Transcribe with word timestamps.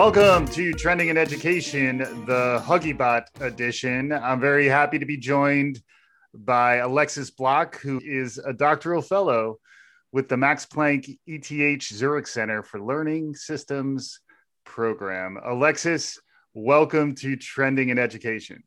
Welcome 0.00 0.46
to 0.52 0.72
Trending 0.72 1.08
in 1.08 1.18
Education, 1.18 1.98
the 1.98 2.62
HuggieBot 2.64 3.26
edition. 3.42 4.12
I'm 4.12 4.40
very 4.40 4.66
happy 4.66 4.98
to 4.98 5.04
be 5.04 5.18
joined 5.18 5.82
by 6.32 6.76
Alexis 6.76 7.30
Block, 7.30 7.78
who 7.80 8.00
is 8.02 8.38
a 8.38 8.54
doctoral 8.54 9.02
fellow 9.02 9.58
with 10.10 10.30
the 10.30 10.38
Max 10.38 10.64
Planck 10.64 11.18
ETH 11.26 11.82
Zurich 11.82 12.26
Center 12.26 12.62
for 12.62 12.80
Learning 12.80 13.34
Systems 13.34 14.20
program. 14.64 15.38
Alexis, 15.44 16.18
welcome 16.54 17.14
to 17.16 17.36
Trending 17.36 17.90
in 17.90 17.98
Education. 17.98 18.62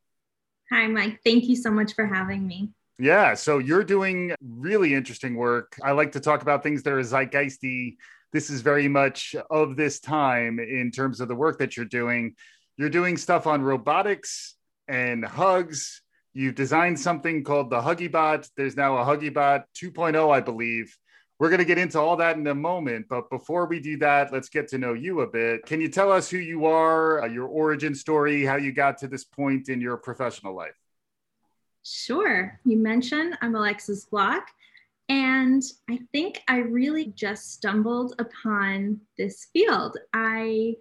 Hi, 0.71 0.85
Mike. 0.85 1.19
Thank 1.25 1.45
you 1.45 1.55
so 1.55 1.71
much 1.71 1.95
for 1.95 2.05
having 2.05 2.45
me. 2.45 2.69
Yeah, 2.99 3.33
so 3.33 3.57
you're 3.57 3.83
doing 3.83 4.35
really 4.39 4.93
interesting 4.93 5.35
work. 5.35 5.79
I 5.83 5.93
like 5.93 6.11
to 6.11 6.19
talk 6.19 6.43
about 6.43 6.61
things 6.61 6.83
that 6.83 6.93
are 6.93 6.99
zeitgeisty 6.99 7.95
this 8.33 8.49
is 8.49 8.61
very 8.61 8.87
much 8.87 9.35
of 9.49 9.75
this 9.75 9.99
time 9.99 10.59
in 10.59 10.91
terms 10.91 11.21
of 11.21 11.27
the 11.27 11.35
work 11.35 11.59
that 11.59 11.77
you're 11.77 11.85
doing. 11.85 12.35
You're 12.77 12.89
doing 12.89 13.15
stuff 13.15 13.45
on 13.45 13.61
robotics 13.61 14.55
and 14.87 15.23
hugs. 15.23 16.01
You've 16.33 16.55
designed 16.55 16.99
something 16.99 17.43
called 17.43 17.69
the 17.69 17.79
HuggieBot. 17.79 18.49
There's 18.57 18.75
now 18.75 18.97
a 18.97 19.05
HuggieBot 19.05 19.65
2.0, 19.75 20.33
I 20.33 20.41
believe. 20.41 20.97
We're 21.39 21.49
going 21.49 21.59
to 21.59 21.65
get 21.65 21.77
into 21.77 21.99
all 21.99 22.15
that 22.17 22.37
in 22.37 22.47
a 22.47 22.55
moment. 22.55 23.05
But 23.07 23.29
before 23.29 23.67
we 23.67 23.79
do 23.79 23.97
that, 23.97 24.33
let's 24.33 24.49
get 24.49 24.67
to 24.69 24.79
know 24.79 24.93
you 24.93 25.21
a 25.21 25.27
bit. 25.27 25.65
Can 25.65 25.79
you 25.79 25.89
tell 25.89 26.11
us 26.11 26.29
who 26.29 26.37
you 26.37 26.65
are, 26.65 27.23
uh, 27.23 27.27
your 27.27 27.47
origin 27.47 27.93
story, 27.93 28.43
how 28.43 28.55
you 28.55 28.71
got 28.71 28.97
to 28.99 29.07
this 29.07 29.25
point 29.25 29.69
in 29.69 29.79
your 29.79 29.97
professional 29.97 30.55
life? 30.55 30.75
Sure. 31.83 32.59
You 32.65 32.77
mentioned 32.77 33.37
I'm 33.41 33.55
Alexis 33.55 34.05
Block. 34.05 34.47
And 35.09 35.61
I 35.89 35.99
think 36.11 36.41
I 36.47 36.57
really 36.57 37.07
just 37.15 37.53
stumbled 37.53 38.15
upon 38.19 39.01
this 39.17 39.47
field. 39.53 39.97
I 40.13 40.75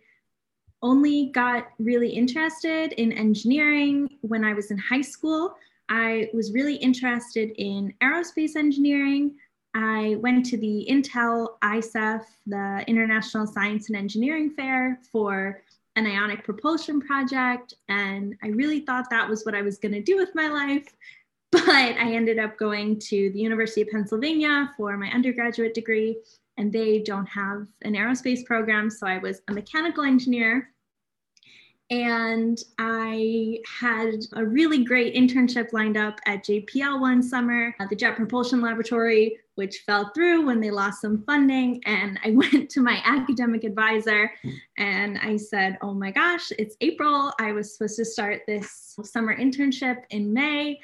only 0.82 1.30
got 1.32 1.68
really 1.78 2.10
interested 2.10 2.92
in 2.92 3.12
engineering 3.12 4.08
when 4.22 4.44
I 4.44 4.52
was 4.52 4.70
in 4.70 4.78
high 4.78 5.00
school. 5.00 5.54
I 5.88 6.28
was 6.32 6.52
really 6.52 6.76
interested 6.76 7.52
in 7.56 7.92
aerospace 8.02 8.56
engineering. 8.56 9.36
I 9.74 10.16
went 10.20 10.44
to 10.46 10.56
the 10.56 10.86
Intel 10.90 11.58
ISEF, 11.62 12.24
the 12.46 12.84
International 12.86 13.46
Science 13.46 13.88
and 13.88 13.96
Engineering 13.96 14.50
Fair, 14.50 14.98
for 15.10 15.62
an 15.96 16.06
ionic 16.06 16.44
propulsion 16.44 17.00
project. 17.00 17.74
And 17.88 18.34
I 18.42 18.48
really 18.48 18.80
thought 18.80 19.10
that 19.10 19.28
was 19.28 19.44
what 19.44 19.54
I 19.54 19.62
was 19.62 19.78
going 19.78 19.92
to 19.92 20.02
do 20.02 20.16
with 20.16 20.34
my 20.34 20.48
life. 20.48 20.94
But 21.52 21.68
I 21.68 22.14
ended 22.14 22.38
up 22.38 22.56
going 22.58 22.98
to 23.00 23.30
the 23.30 23.38
University 23.38 23.82
of 23.82 23.88
Pennsylvania 23.88 24.70
for 24.76 24.96
my 24.96 25.08
undergraduate 25.08 25.74
degree, 25.74 26.16
and 26.56 26.72
they 26.72 27.00
don't 27.00 27.26
have 27.26 27.66
an 27.82 27.94
aerospace 27.94 28.44
program. 28.44 28.88
So 28.88 29.06
I 29.06 29.18
was 29.18 29.42
a 29.48 29.52
mechanical 29.52 30.02
engineer. 30.02 30.70
And 31.90 32.58
I 32.78 33.58
had 33.66 34.24
a 34.32 34.46
really 34.46 34.82
great 34.82 35.14
internship 35.14 35.74
lined 35.74 35.98
up 35.98 36.20
at 36.24 36.42
JPL 36.42 37.02
one 37.02 37.22
summer 37.22 37.74
at 37.80 37.90
the 37.90 37.96
Jet 37.96 38.16
Propulsion 38.16 38.62
Laboratory, 38.62 39.36
which 39.56 39.82
fell 39.84 40.10
through 40.14 40.46
when 40.46 40.58
they 40.58 40.70
lost 40.70 41.02
some 41.02 41.22
funding. 41.24 41.82
And 41.84 42.18
I 42.24 42.30
went 42.52 42.70
to 42.70 42.80
my 42.80 43.02
academic 43.04 43.64
advisor 43.64 44.30
and 44.78 45.18
I 45.18 45.36
said, 45.36 45.76
Oh 45.82 45.92
my 45.92 46.10
gosh, 46.10 46.50
it's 46.58 46.76
April. 46.80 47.30
I 47.38 47.52
was 47.52 47.74
supposed 47.74 47.96
to 47.96 48.06
start 48.06 48.40
this 48.46 48.96
summer 49.04 49.36
internship 49.36 50.04
in 50.08 50.32
May 50.32 50.80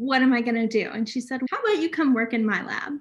what 0.00 0.22
am 0.22 0.32
I 0.32 0.40
going 0.40 0.54
to 0.54 0.66
do? 0.66 0.90
And 0.90 1.06
she 1.06 1.20
said, 1.20 1.42
How 1.50 1.60
about 1.60 1.82
you 1.82 1.90
come 1.90 2.14
work 2.14 2.32
in 2.32 2.44
my 2.44 2.64
lab? 2.64 2.94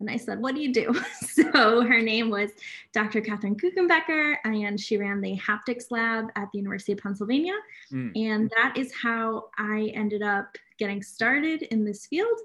And 0.00 0.10
I 0.10 0.16
said, 0.16 0.40
What 0.40 0.54
do 0.54 0.62
you 0.62 0.72
do? 0.72 0.94
so 1.20 1.82
her 1.82 2.00
name 2.00 2.30
was 2.30 2.50
Dr. 2.94 3.20
Katherine 3.20 3.56
Kuchenbecker, 3.56 4.36
and 4.44 4.80
she 4.80 4.96
ran 4.96 5.20
the 5.20 5.36
haptics 5.36 5.90
lab 5.90 6.30
at 6.34 6.48
the 6.52 6.58
University 6.58 6.92
of 6.92 6.98
Pennsylvania. 6.98 7.52
Mm. 7.92 8.12
And 8.16 8.50
that 8.56 8.74
is 8.74 8.90
how 8.94 9.50
I 9.58 9.92
ended 9.94 10.22
up 10.22 10.56
getting 10.78 11.02
started 11.02 11.62
in 11.64 11.84
this 11.84 12.06
field. 12.06 12.38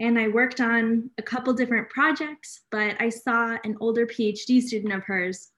And 0.00 0.18
I 0.18 0.28
worked 0.28 0.60
on 0.60 1.08
a 1.18 1.22
couple 1.22 1.52
different 1.54 1.88
projects, 1.90 2.62
but 2.72 2.96
I 3.00 3.08
saw 3.08 3.56
an 3.62 3.76
older 3.80 4.04
PhD 4.04 4.60
student 4.60 4.92
of 4.92 5.04
hers 5.04 5.52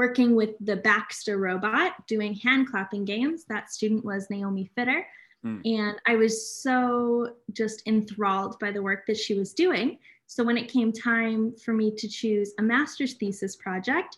working 0.00 0.34
with 0.34 0.54
the 0.60 0.76
Baxter 0.76 1.36
robot 1.36 2.06
doing 2.06 2.32
hand 2.32 2.70
clapping 2.70 3.04
games. 3.04 3.44
That 3.44 3.70
student 3.70 4.02
was 4.02 4.30
Naomi 4.30 4.70
Fitter. 4.74 5.06
Mm. 5.44 5.60
And 5.78 6.00
I 6.06 6.16
was 6.16 6.34
so 6.56 7.34
just 7.52 7.86
enthralled 7.86 8.58
by 8.60 8.72
the 8.72 8.82
work 8.82 9.04
that 9.08 9.18
she 9.18 9.34
was 9.34 9.52
doing. 9.52 9.98
So 10.26 10.42
when 10.42 10.56
it 10.56 10.72
came 10.72 10.90
time 10.90 11.54
for 11.62 11.74
me 11.74 11.90
to 11.96 12.08
choose 12.08 12.54
a 12.58 12.62
master's 12.62 13.12
thesis 13.12 13.56
project, 13.56 14.16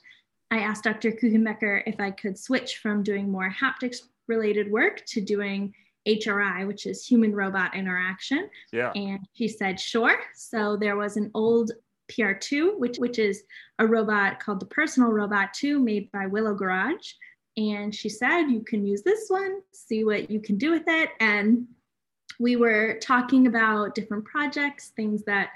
I 0.53 0.59
asked 0.59 0.85
Dr. 0.85 1.11
Kuchenbecker 1.11 1.83
if 1.85 1.99
I 1.99 2.13
could 2.13 2.39
switch 2.39 2.77
from 2.77 3.03
doing 3.03 3.29
more 3.29 3.51
haptics 3.51 4.03
related 4.29 4.71
work 4.71 5.05
to 5.07 5.21
doing 5.21 5.75
HRI, 6.07 6.65
which 6.69 6.87
is 6.87 7.05
human 7.05 7.35
robot 7.35 7.75
interaction. 7.75 8.49
Yeah. 8.73 8.93
And 8.95 9.27
she 9.33 9.49
said, 9.49 9.81
sure. 9.81 10.17
So 10.37 10.77
there 10.77 10.95
was 10.95 11.17
an 11.17 11.33
old 11.35 11.73
PR2, 12.13 12.79
which, 12.79 12.99
which 12.99 13.19
is 13.19 13.45
a 13.79 13.87
robot 13.87 14.41
called 14.41 14.61
the 14.61 14.67
Personal 14.67 15.11
Robot 15.11 15.55
2 15.55 15.79
made 15.79 16.11
by 16.13 16.27
Willow 16.27 16.55
Garage. 16.55 17.13
And 17.57 17.95
she 17.95 18.09
said 18.09 18.45
you 18.45 18.63
can 18.63 18.87
use 18.87 19.03
this 19.03 19.27
one 19.29 19.61
see 19.73 20.05
what 20.05 20.31
you 20.31 20.41
can 20.41 20.57
do 20.57 20.71
with 20.71 20.85
it. 20.87 21.11
And 21.21 21.67
we 22.39 22.57
were 22.57 22.99
talking 23.01 23.47
about 23.47 23.95
different 23.95 24.25
projects 24.25 24.93
things 24.97 25.23
that 25.25 25.51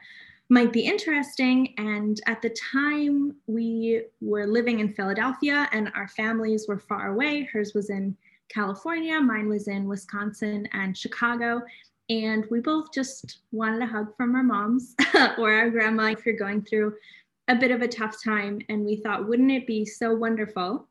might 0.48 0.72
be 0.72 0.80
interesting. 0.80 1.74
And 1.78 2.20
at 2.26 2.42
the 2.42 2.50
time 2.50 3.36
we 3.46 4.02
were 4.20 4.46
living 4.46 4.80
in 4.80 4.92
philadelphia 4.92 5.68
and 5.72 5.90
our 5.94 6.08
families 6.08 6.66
were 6.68 6.78
far 6.78 7.12
away. 7.12 7.48
Hers 7.52 7.72
was 7.74 7.90
in 7.90 8.16
california 8.48 9.20
mine 9.20 9.48
was 9.48 9.66
in 9.66 9.88
wisconsin 9.88 10.68
and 10.72 10.96
chicago 10.96 11.60
and 12.08 12.46
we 12.50 12.60
both 12.60 12.92
just 12.92 13.38
wanted 13.52 13.82
a 13.82 13.86
hug 13.86 14.16
from 14.16 14.34
our 14.34 14.42
moms 14.42 14.94
or 15.38 15.52
our 15.52 15.70
grandma 15.70 16.10
if 16.10 16.24
you're 16.24 16.36
going 16.36 16.62
through 16.62 16.94
a 17.48 17.54
bit 17.54 17.70
of 17.70 17.82
a 17.82 17.88
tough 17.88 18.22
time 18.22 18.60
and 18.68 18.84
we 18.84 18.96
thought 18.96 19.28
wouldn't 19.28 19.50
it 19.50 19.66
be 19.66 19.84
so 19.84 20.14
wonderful 20.14 20.88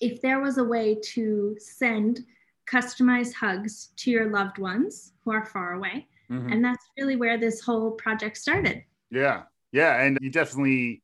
if 0.00 0.20
there 0.22 0.40
was 0.40 0.58
a 0.58 0.64
way 0.64 0.94
to 0.94 1.56
send 1.58 2.24
customized 2.70 3.34
hugs 3.34 3.90
to 3.96 4.10
your 4.10 4.30
loved 4.30 4.58
ones 4.58 5.12
who 5.24 5.32
are 5.32 5.46
far 5.46 5.74
away. 5.74 6.06
Mm-hmm. 6.30 6.52
And 6.52 6.64
that's 6.64 6.84
really 6.96 7.16
where 7.16 7.38
this 7.38 7.60
whole 7.60 7.92
project 7.92 8.36
started. 8.36 8.84
Yeah. 9.10 9.44
Yeah. 9.72 10.02
And 10.02 10.18
you 10.20 10.30
definitely 10.30 11.02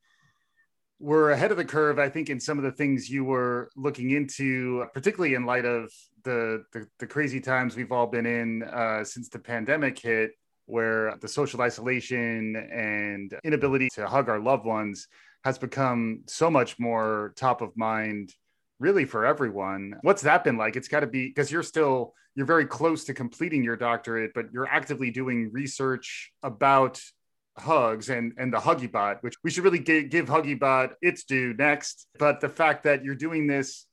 were 1.04 1.32
ahead 1.32 1.50
of 1.50 1.58
the 1.58 1.64
curve, 1.64 1.98
I 1.98 2.08
think, 2.08 2.30
in 2.30 2.40
some 2.40 2.56
of 2.56 2.64
the 2.64 2.72
things 2.72 3.10
you 3.10 3.24
were 3.24 3.68
looking 3.76 4.12
into, 4.12 4.86
particularly 4.94 5.34
in 5.34 5.44
light 5.44 5.66
of 5.66 5.92
the, 6.24 6.64
the, 6.72 6.86
the 6.98 7.06
crazy 7.06 7.40
times 7.40 7.76
we've 7.76 7.92
all 7.92 8.06
been 8.06 8.24
in 8.24 8.62
uh, 8.62 9.04
since 9.04 9.28
the 9.28 9.38
pandemic 9.38 9.98
hit, 9.98 10.30
where 10.64 11.14
the 11.20 11.28
social 11.28 11.60
isolation 11.60 12.56
and 12.56 13.38
inability 13.44 13.90
to 13.90 14.06
hug 14.06 14.30
our 14.30 14.40
loved 14.40 14.64
ones 14.64 15.06
has 15.44 15.58
become 15.58 16.22
so 16.26 16.50
much 16.50 16.78
more 16.78 17.34
top 17.36 17.60
of 17.60 17.76
mind 17.76 18.32
really 18.80 19.04
for 19.04 19.26
everyone. 19.26 19.94
What's 20.00 20.22
that 20.22 20.42
been 20.42 20.56
like? 20.56 20.74
It's 20.74 20.88
got 20.88 21.00
to 21.00 21.06
be 21.06 21.28
because 21.28 21.52
you're 21.52 21.62
still 21.62 22.14
you're 22.34 22.46
very 22.46 22.64
close 22.64 23.04
to 23.04 23.14
completing 23.14 23.62
your 23.62 23.76
doctorate, 23.76 24.32
but 24.34 24.46
you're 24.52 24.66
actively 24.66 25.10
doing 25.10 25.50
research 25.52 26.32
about 26.42 27.00
hugs 27.56 28.10
and 28.10 28.32
and 28.36 28.52
the 28.52 28.58
HuggieBot, 28.58 29.18
which 29.22 29.36
we 29.42 29.50
should 29.50 29.64
really 29.64 29.78
give, 29.78 30.26
HuggieBot 30.26 30.94
its 31.00 31.24
due 31.24 31.54
next. 31.54 32.06
But 32.18 32.40
the 32.40 32.48
fact 32.48 32.84
that 32.84 33.04
you're 33.04 33.14
doing 33.14 33.46
this 33.46 33.86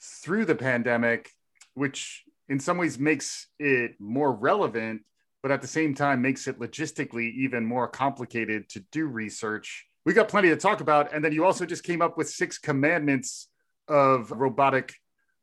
through 0.00 0.44
the 0.46 0.54
pandemic, 0.54 1.30
which 1.74 2.24
in 2.48 2.60
some 2.60 2.78
ways 2.78 2.98
makes 2.98 3.48
it 3.58 3.92
more 3.98 4.32
relevant, 4.32 5.02
but 5.42 5.50
at 5.50 5.60
the 5.62 5.68
same 5.68 5.94
time 5.94 6.22
makes 6.22 6.46
it 6.46 6.58
logistically 6.58 7.32
even 7.34 7.64
more 7.64 7.88
complicated 7.88 8.68
to 8.70 8.80
do 8.92 9.06
research. 9.06 9.86
We 10.04 10.12
got 10.12 10.28
plenty 10.28 10.48
to 10.50 10.56
talk 10.56 10.80
about. 10.80 11.12
And 11.12 11.24
then 11.24 11.32
you 11.32 11.44
also 11.44 11.64
just 11.64 11.84
came 11.84 12.02
up 12.02 12.16
with 12.16 12.28
six 12.28 12.58
commandments 12.58 13.48
of 13.88 14.30
robotic 14.30 14.94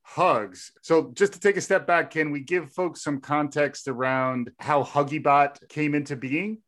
hugs. 0.04 0.72
So, 0.82 1.12
just 1.14 1.34
to 1.34 1.40
take 1.40 1.58
a 1.58 1.62
step 1.62 1.88
back, 1.88 2.12
can 2.12 2.32
we 2.32 2.42
give 2.42 2.72
folks 2.72 3.04
some 3.04 3.22
context 3.22 3.88
around 3.88 4.52
how 4.60 4.84
HuggieBot 4.84 5.68
came 5.70 5.96
into 5.96 6.16
being? 6.16 6.60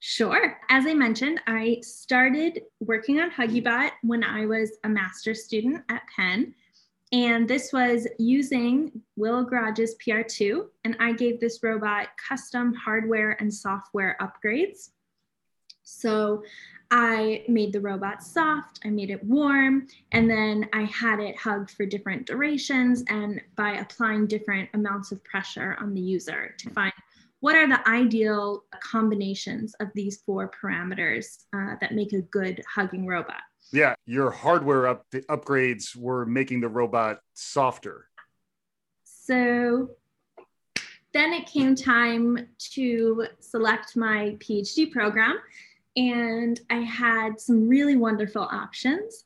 Sure. 0.00 0.58
As 0.68 0.86
I 0.86 0.94
mentioned, 0.94 1.40
I 1.46 1.78
started 1.82 2.62
working 2.80 3.20
on 3.20 3.30
HuggieBot 3.30 3.90
when 4.02 4.22
I 4.22 4.46
was 4.46 4.72
a 4.84 4.88
master's 4.88 5.44
student 5.44 5.82
at 5.88 6.02
Penn. 6.14 6.54
And 7.12 7.48
this 7.48 7.72
was 7.72 8.06
using 8.18 9.00
Willow 9.16 9.44
Garage's 9.44 9.94
PR2. 9.96 10.66
And 10.84 10.96
I 11.00 11.12
gave 11.12 11.40
this 11.40 11.60
robot 11.62 12.08
custom 12.28 12.74
hardware 12.74 13.36
and 13.40 13.52
software 13.52 14.16
upgrades. 14.20 14.90
So 15.82 16.42
I 16.90 17.44
made 17.48 17.72
the 17.72 17.80
robot 17.80 18.22
soft, 18.22 18.80
I 18.84 18.90
made 18.90 19.10
it 19.10 19.22
warm, 19.24 19.88
and 20.12 20.30
then 20.30 20.68
I 20.72 20.82
had 20.82 21.18
it 21.18 21.36
hugged 21.36 21.70
for 21.70 21.84
different 21.84 22.26
durations 22.26 23.02
and 23.08 23.40
by 23.56 23.72
applying 23.72 24.26
different 24.28 24.68
amounts 24.74 25.10
of 25.10 25.22
pressure 25.24 25.76
on 25.80 25.94
the 25.94 26.00
user 26.00 26.54
to 26.58 26.70
find 26.70 26.92
what 27.40 27.54
are 27.54 27.68
the 27.68 27.86
ideal 27.88 28.64
combinations 28.80 29.74
of 29.80 29.88
these 29.94 30.22
four 30.24 30.50
parameters 30.50 31.44
uh, 31.54 31.76
that 31.80 31.94
make 31.94 32.12
a 32.12 32.22
good 32.22 32.62
hugging 32.72 33.06
robot. 33.06 33.42
Yeah, 33.72 33.94
your 34.06 34.30
hardware 34.30 34.86
up 34.86 35.04
upgrades 35.28 35.96
were 35.96 36.24
making 36.24 36.60
the 36.60 36.68
robot 36.68 37.20
softer. 37.34 38.08
So 39.04 39.90
then 41.12 41.32
it 41.32 41.46
came 41.46 41.74
time 41.74 42.46
to 42.74 43.26
select 43.40 43.96
my 43.96 44.36
PhD 44.38 44.90
program, 44.90 45.38
and 45.96 46.60
I 46.70 46.76
had 46.76 47.40
some 47.40 47.68
really 47.68 47.96
wonderful 47.96 48.42
options. 48.42 49.24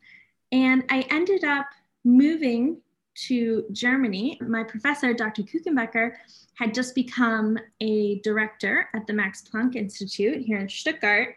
And 0.52 0.84
I 0.88 1.06
ended 1.10 1.44
up 1.44 1.66
moving 2.04 2.78
to 3.26 3.64
Germany. 3.72 4.38
My 4.46 4.64
professor, 4.64 5.12
Dr. 5.12 5.42
Kuchenbecker, 5.42 6.12
had 6.54 6.74
just 6.74 6.94
become 6.94 7.58
a 7.80 8.20
director 8.20 8.88
at 8.94 9.06
the 9.06 9.12
Max 9.12 9.42
Planck 9.42 9.76
Institute 9.76 10.42
here 10.42 10.58
in 10.58 10.68
Stuttgart. 10.68 11.36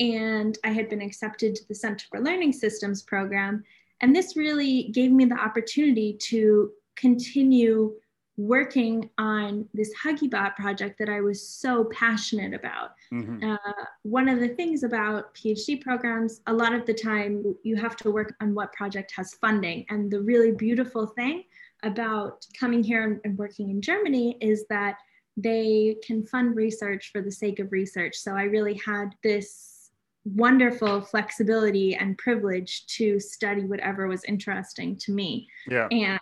And 0.00 0.58
I 0.64 0.70
had 0.70 0.88
been 0.88 1.02
accepted 1.02 1.54
to 1.54 1.68
the 1.68 1.74
Center 1.74 2.06
for 2.10 2.20
Learning 2.20 2.52
Systems 2.52 3.02
program. 3.02 3.64
And 4.00 4.14
this 4.14 4.36
really 4.36 4.84
gave 4.92 5.12
me 5.12 5.24
the 5.24 5.38
opportunity 5.38 6.14
to 6.28 6.72
continue 6.96 7.94
working 8.42 9.08
on 9.18 9.68
this 9.72 9.92
Huggiebot 10.02 10.56
project 10.56 10.98
that 10.98 11.08
I 11.08 11.20
was 11.20 11.46
so 11.46 11.84
passionate 11.84 12.54
about. 12.54 12.90
Mm-hmm. 13.12 13.52
Uh, 13.52 13.84
one 14.02 14.28
of 14.28 14.40
the 14.40 14.48
things 14.48 14.82
about 14.82 15.34
PhD 15.34 15.80
programs, 15.80 16.40
a 16.46 16.52
lot 16.52 16.74
of 16.74 16.84
the 16.84 16.94
time 16.94 17.54
you 17.62 17.76
have 17.76 17.96
to 17.98 18.10
work 18.10 18.34
on 18.40 18.54
what 18.54 18.72
project 18.72 19.12
has 19.16 19.34
funding. 19.34 19.86
And 19.90 20.10
the 20.10 20.20
really 20.20 20.50
beautiful 20.50 21.06
thing 21.06 21.44
about 21.84 22.46
coming 22.58 22.82
here 22.82 23.04
and, 23.04 23.20
and 23.24 23.38
working 23.38 23.70
in 23.70 23.80
Germany 23.80 24.36
is 24.40 24.66
that 24.68 24.96
they 25.36 25.96
can 26.04 26.24
fund 26.26 26.56
research 26.56 27.10
for 27.12 27.22
the 27.22 27.30
sake 27.30 27.60
of 27.60 27.70
research. 27.70 28.16
So 28.16 28.34
I 28.34 28.42
really 28.42 28.80
had 28.84 29.14
this 29.22 29.90
wonderful 30.24 31.00
flexibility 31.00 31.94
and 31.94 32.18
privilege 32.18 32.86
to 32.86 33.18
study 33.18 33.64
whatever 33.64 34.06
was 34.08 34.24
interesting 34.24 34.96
to 34.96 35.12
me. 35.12 35.48
Yeah. 35.68 35.88
And 35.90 36.20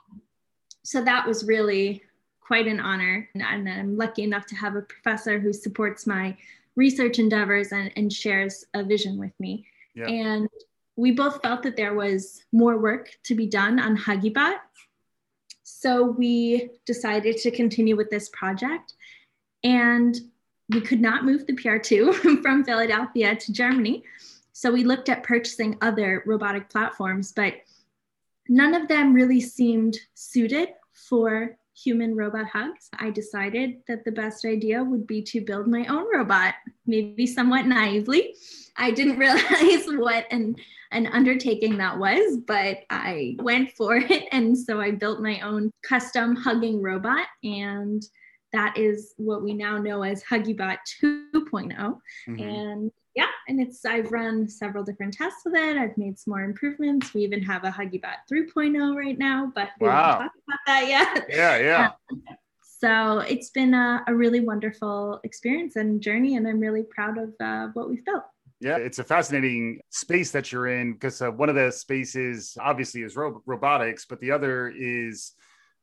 so 0.83 1.03
that 1.05 1.27
was 1.27 1.45
really 1.45 2.03
quite 2.51 2.67
an 2.67 2.81
honor. 2.81 3.29
And 3.33 3.45
I'm 3.45 3.97
lucky 3.97 4.25
enough 4.25 4.45
to 4.47 4.57
have 4.57 4.75
a 4.75 4.83
professor 4.83 5.39
who 5.39 5.53
supports 5.53 6.05
my 6.05 6.37
research 6.75 7.21
endeavors 7.21 7.71
and, 7.71 7.93
and 7.95 8.13
shares 8.13 8.65
a 8.75 8.83
vision 8.83 9.21
with 9.21 9.31
me. 9.39 9.65
Yeah. 9.95 10.09
And 10.09 10.49
we 10.97 11.13
both 11.13 11.41
felt 11.43 11.63
that 11.63 11.77
there 11.77 11.95
was 11.95 12.43
more 12.51 12.77
work 12.77 13.17
to 13.23 13.37
be 13.37 13.47
done 13.47 13.79
on 13.79 13.97
Huggiebot. 13.97 14.57
So 15.63 16.03
we 16.03 16.71
decided 16.87 17.37
to 17.37 17.53
continue 17.53 17.95
with 17.95 18.11
this 18.11 18.29
project. 18.31 18.95
And 19.63 20.21
we 20.71 20.81
could 20.81 21.01
not 21.01 21.25
move 21.25 21.47
the 21.47 21.53
PR2 21.53 22.43
from 22.43 22.65
Philadelphia 22.65 23.37
to 23.37 23.53
Germany. 23.53 24.03
So 24.55 24.73
we 24.73 24.83
looked 24.83 25.09
at 25.09 25.23
purchasing 25.23 25.79
other 25.83 26.25
robotic 26.27 26.69
platforms, 26.69 27.31
but 27.31 27.55
none 28.49 28.75
of 28.75 28.89
them 28.89 29.15
really 29.15 29.41
seemed 29.41 29.99
suited 30.15 30.71
for 30.93 31.57
human 31.83 32.15
robot 32.15 32.47
hugs. 32.47 32.89
I 32.99 33.11
decided 33.11 33.83
that 33.89 34.05
the 34.05 34.13
best 34.13 34.45
idea 34.45 34.83
would 34.83 35.07
be 35.07 35.23
to 35.23 35.41
build 35.41 35.67
my 35.67 35.87
own 35.87 36.07
robot, 36.15 36.55
maybe 36.87 37.27
somewhat 37.27 37.67
naively. 37.67 38.35
I 38.77 38.91
didn't 38.91 39.19
realize 39.19 39.87
what 39.87 40.27
an, 40.31 40.57
an 40.93 41.07
undertaking 41.07 41.79
that 41.79 41.99
was, 41.99 42.39
but 42.47 42.79
I 42.91 43.37
went 43.41 43.73
for 43.73 43.97
it. 43.99 44.25
And 44.33 44.57
so 44.57 44.81
I 44.81 44.91
built 44.91 45.21
my 45.21 45.41
own 45.41 45.73
custom 45.83 46.37
hugging 46.37 46.83
robot. 46.83 47.27
And 47.43 48.03
that 48.53 48.77
is 48.77 49.15
what 49.17 49.43
we 49.43 49.55
now 49.55 49.79
know 49.79 50.03
as 50.03 50.25
Huggiebot 50.25 50.79
2.0. 51.03 51.33
Mm-hmm. 51.35 52.39
And 52.41 52.93
yeah, 53.15 53.27
and 53.49 53.61
it's 53.61 53.85
I've 53.85 54.13
run 54.13 54.49
several 54.49 54.85
different 54.85 55.15
tests 55.15 55.43
with 55.45 55.55
it. 55.55 55.77
I've 55.77 55.97
made 55.99 56.19
some 56.19 56.33
more 56.33 56.43
improvements. 56.43 57.13
We 57.13 57.23
even 57.23 57.43
have 57.43 57.65
a 57.65 57.71
Huggiebot 57.71 58.15
3.0 58.31 58.95
right 58.97 59.19
now, 59.19 59.53
but 59.55 59.71
we 59.81 59.89
wow. 59.89 60.13
haven't 60.13 60.27
talked 60.27 60.37
about 60.47 60.59
that 60.67 60.89
yet. 60.89 61.27
Yeah, 61.29 61.59
yeah. 61.59 61.91
Um, 62.11 62.23
so 62.63 63.19
it's 63.19 63.51
been 63.51 63.75
a, 63.75 64.03
a, 64.07 64.15
really 64.15 64.41
wonderful 64.41 65.21
experience 65.25 65.77
and 65.77 66.01
journey, 66.01 66.37
and 66.37 66.47
I'm 66.47 66.61
really 66.61 66.85
proud 66.85 67.19
of 67.19 67.35
uh, 67.41 67.69
what 67.75 67.91
we've 67.91 68.05
built. 68.05 68.25
Yeah, 68.61 68.77
it's 68.77 68.99
a 68.99 69.05
fascinating 69.05 69.81
space 69.91 70.31
that 70.31 70.53
you're 70.53 70.69
in 70.69 70.93
because 70.93 71.21
uh, 71.21 71.31
one 71.31 71.49
of 71.49 71.55
the 71.55 71.73
spaces 71.73 72.57
obviously 72.61 73.03
is 73.03 73.17
ro- 73.17 73.43
robotics, 73.45 74.07
but 74.07 74.21
the 74.21 74.31
other 74.31 74.69
is 74.69 75.33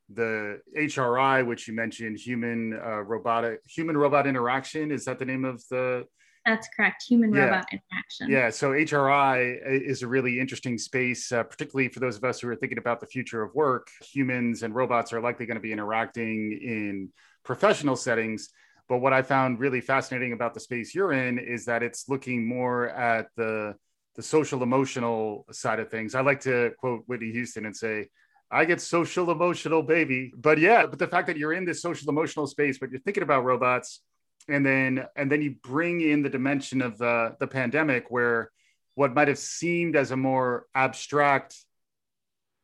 the 0.09 0.61
HRI, 0.77 1.45
which 1.45 1.67
you 1.67 1.73
mentioned, 1.73 2.17
human 2.17 2.73
uh, 2.73 3.01
robotic 3.01 3.59
human 3.67 3.97
robot 3.97 4.25
interaction. 4.25 4.91
Is 4.91 5.05
that 5.05 5.19
the 5.19 5.25
name 5.25 5.43
of 5.43 5.63
the 5.69 6.05
that's 6.47 6.67
correct. 6.75 7.03
Human 7.03 7.31
robot 7.31 7.65
yeah. 7.71 7.79
interaction. 7.79 8.29
Yeah. 8.29 8.49
So 8.49 8.71
HRI 8.71 9.59
is 9.65 10.01
a 10.01 10.07
really 10.07 10.39
interesting 10.39 10.77
space, 10.77 11.31
uh, 11.31 11.43
particularly 11.43 11.89
for 11.89 11.99
those 11.99 12.15
of 12.15 12.23
us 12.23 12.39
who 12.39 12.47
are 12.49 12.55
thinking 12.55 12.77
about 12.77 13.01
the 13.01 13.05
future 13.05 13.43
of 13.43 13.53
work. 13.53 13.89
Humans 14.13 14.63
and 14.63 14.73
robots 14.73 15.11
are 15.11 15.19
likely 15.19 15.45
going 15.45 15.55
to 15.55 15.61
be 15.61 15.73
interacting 15.73 16.53
in 16.53 17.09
professional 17.43 17.95
settings. 17.95 18.49
But 18.87 18.99
what 18.99 19.11
I 19.11 19.21
found 19.21 19.59
really 19.59 19.81
fascinating 19.81 20.31
about 20.31 20.53
the 20.53 20.61
space 20.61 20.95
you're 20.95 21.11
in 21.11 21.37
is 21.37 21.65
that 21.65 21.83
it's 21.83 22.07
looking 22.07 22.47
more 22.47 22.89
at 22.89 23.27
the 23.35 23.75
the 24.15 24.23
social 24.23 24.63
emotional 24.63 25.45
side 25.51 25.79
of 25.79 25.91
things. 25.91 26.15
I 26.15 26.21
like 26.21 26.39
to 26.41 26.71
quote 26.79 27.03
Whitney 27.05 27.31
Houston 27.31 27.67
and 27.67 27.75
say, 27.75 28.07
I 28.49 28.65
get 28.65 28.81
social 28.81 29.29
emotional, 29.29 29.83
baby. 29.83 30.33
But 30.35 30.57
yeah, 30.57 30.87
but 30.87 30.97
the 30.97 31.07
fact 31.07 31.27
that 31.27 31.37
you're 31.37 31.53
in 31.53 31.65
this 31.65 31.81
social 31.81 32.09
emotional 32.09 32.47
space, 32.47 32.79
but 32.79 32.89
you're 32.89 33.01
thinking 33.01 33.21
about 33.21 33.43
robots, 33.43 34.01
and 34.47 34.65
then 34.65 35.05
and 35.15 35.31
then 35.31 35.41
you 35.41 35.55
bring 35.63 36.01
in 36.01 36.23
the 36.23 36.29
dimension 36.29 36.81
of 36.81 36.97
the 36.97 37.35
the 37.39 37.47
pandemic 37.47 38.09
where 38.09 38.51
what 38.95 39.13
might 39.13 39.27
have 39.27 39.37
seemed 39.37 39.95
as 39.95 40.11
a 40.11 40.17
more 40.17 40.65
abstract 40.73 41.55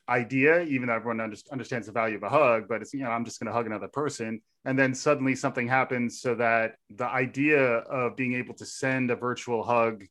idea 0.09 0.61
even 0.63 0.87
though 0.87 0.95
everyone 0.95 1.21
under, 1.21 1.37
understands 1.51 1.87
the 1.87 1.93
value 1.93 2.17
of 2.17 2.23
a 2.23 2.29
hug 2.29 2.67
but 2.67 2.81
it's 2.81 2.93
you 2.93 3.01
know 3.01 3.09
i'm 3.09 3.23
just 3.23 3.39
going 3.39 3.47
to 3.47 3.53
hug 3.53 3.65
another 3.65 3.87
person. 3.87 4.41
And 4.65 4.79
then 4.79 4.95
suddenly 4.95 5.35
something 5.35 5.67
happens 5.67 6.21
so 6.21 6.35
that 6.35 6.75
the 6.89 7.05
idea 7.05 7.61
of 7.61 8.15
being 8.15 8.35
able 8.35 8.53
to 8.55 8.65
send 8.65 9.11
a 9.11 9.15
virtual 9.17 9.61
hug 9.61 10.05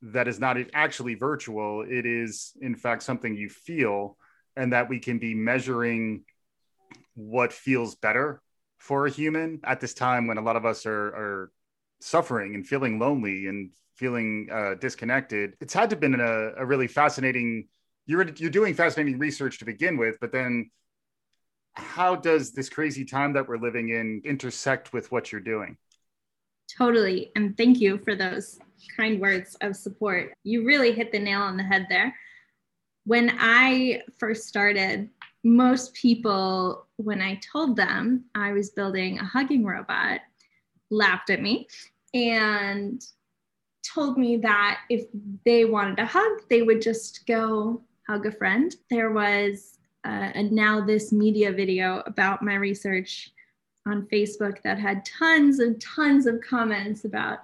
that 0.00 0.28
is 0.28 0.40
not 0.40 0.56
actually 0.72 1.14
virtual 1.14 1.82
it 1.82 2.06
is 2.06 2.52
in 2.60 2.74
fact 2.74 3.02
something 3.02 3.36
you 3.36 3.50
feel 3.50 4.16
and 4.56 4.72
that 4.72 4.88
we 4.88 4.98
can 4.98 5.18
be 5.18 5.34
measuring 5.34 6.24
what 7.14 7.52
feels 7.52 7.96
better 7.96 8.40
for 8.78 9.06
a 9.06 9.10
human 9.10 9.60
at 9.64 9.80
this 9.80 9.94
time 9.94 10.26
when 10.26 10.38
a 10.38 10.42
lot 10.42 10.56
of 10.56 10.64
us 10.64 10.86
are, 10.86 11.08
are 11.08 11.52
suffering 12.00 12.54
and 12.54 12.66
feeling 12.66 12.98
lonely 12.98 13.46
and 13.46 13.70
feeling 13.96 14.48
uh, 14.52 14.74
disconnected. 14.74 15.54
It's 15.60 15.74
had 15.74 15.90
to 15.90 15.94
have 15.94 16.00
been 16.00 16.20
a, 16.20 16.52
a 16.56 16.64
really 16.64 16.86
fascinating. 16.86 17.68
You're 18.06 18.28
you're 18.30 18.50
doing 18.50 18.74
fascinating 18.74 19.18
research 19.18 19.58
to 19.58 19.64
begin 19.64 19.96
with, 19.98 20.18
but 20.20 20.32
then 20.32 20.70
how 21.74 22.16
does 22.16 22.52
this 22.52 22.68
crazy 22.68 23.04
time 23.04 23.34
that 23.34 23.48
we're 23.48 23.58
living 23.58 23.90
in 23.90 24.22
intersect 24.24 24.92
with 24.92 25.12
what 25.12 25.30
you're 25.30 25.40
doing? 25.40 25.76
Totally, 26.76 27.32
and 27.34 27.56
thank 27.56 27.80
you 27.80 27.98
for 27.98 28.14
those 28.14 28.58
kind 28.96 29.20
words 29.20 29.56
of 29.60 29.76
support. 29.76 30.32
You 30.44 30.64
really 30.64 30.92
hit 30.92 31.12
the 31.12 31.18
nail 31.18 31.40
on 31.40 31.56
the 31.56 31.62
head 31.62 31.86
there. 31.88 32.14
When 33.04 33.34
I 33.38 34.02
first 34.18 34.46
started 34.46 35.08
most 35.44 35.94
people, 35.94 36.87
when 36.98 37.22
I 37.22 37.40
told 37.52 37.76
them 37.76 38.24
I 38.34 38.52
was 38.52 38.70
building 38.70 39.18
a 39.18 39.24
hugging 39.24 39.64
robot, 39.64 40.20
laughed 40.90 41.30
at 41.30 41.40
me 41.40 41.68
and 42.12 43.04
told 43.94 44.18
me 44.18 44.36
that 44.38 44.80
if 44.90 45.06
they 45.44 45.64
wanted 45.64 45.98
a 46.00 46.06
hug, 46.06 46.42
they 46.50 46.62
would 46.62 46.82
just 46.82 47.26
go 47.26 47.80
hug 48.08 48.26
a 48.26 48.32
friend. 48.32 48.74
There 48.90 49.12
was 49.12 49.78
uh, 50.04 50.32
a 50.34 50.42
Now 50.42 50.84
This 50.84 51.12
Media 51.12 51.52
video 51.52 52.02
about 52.06 52.42
my 52.42 52.54
research 52.54 53.32
on 53.86 54.08
Facebook 54.12 54.60
that 54.62 54.78
had 54.78 55.04
tons 55.04 55.60
and 55.60 55.80
tons 55.80 56.26
of 56.26 56.40
comments 56.40 57.04
about 57.04 57.38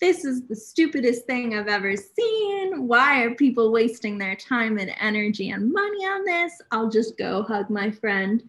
this 0.00 0.24
is 0.26 0.46
the 0.46 0.56
stupidest 0.56 1.24
thing 1.24 1.54
I've 1.54 1.68
ever 1.68 1.96
seen. 1.96 2.86
Why 2.86 3.22
are 3.22 3.34
people 3.34 3.72
wasting 3.72 4.18
their 4.18 4.36
time 4.36 4.76
and 4.76 4.92
energy 5.00 5.50
and 5.50 5.72
money 5.72 6.04
on 6.04 6.24
this? 6.24 6.60
I'll 6.70 6.90
just 6.90 7.16
go 7.16 7.42
hug 7.42 7.70
my 7.70 7.90
friend. 7.90 8.46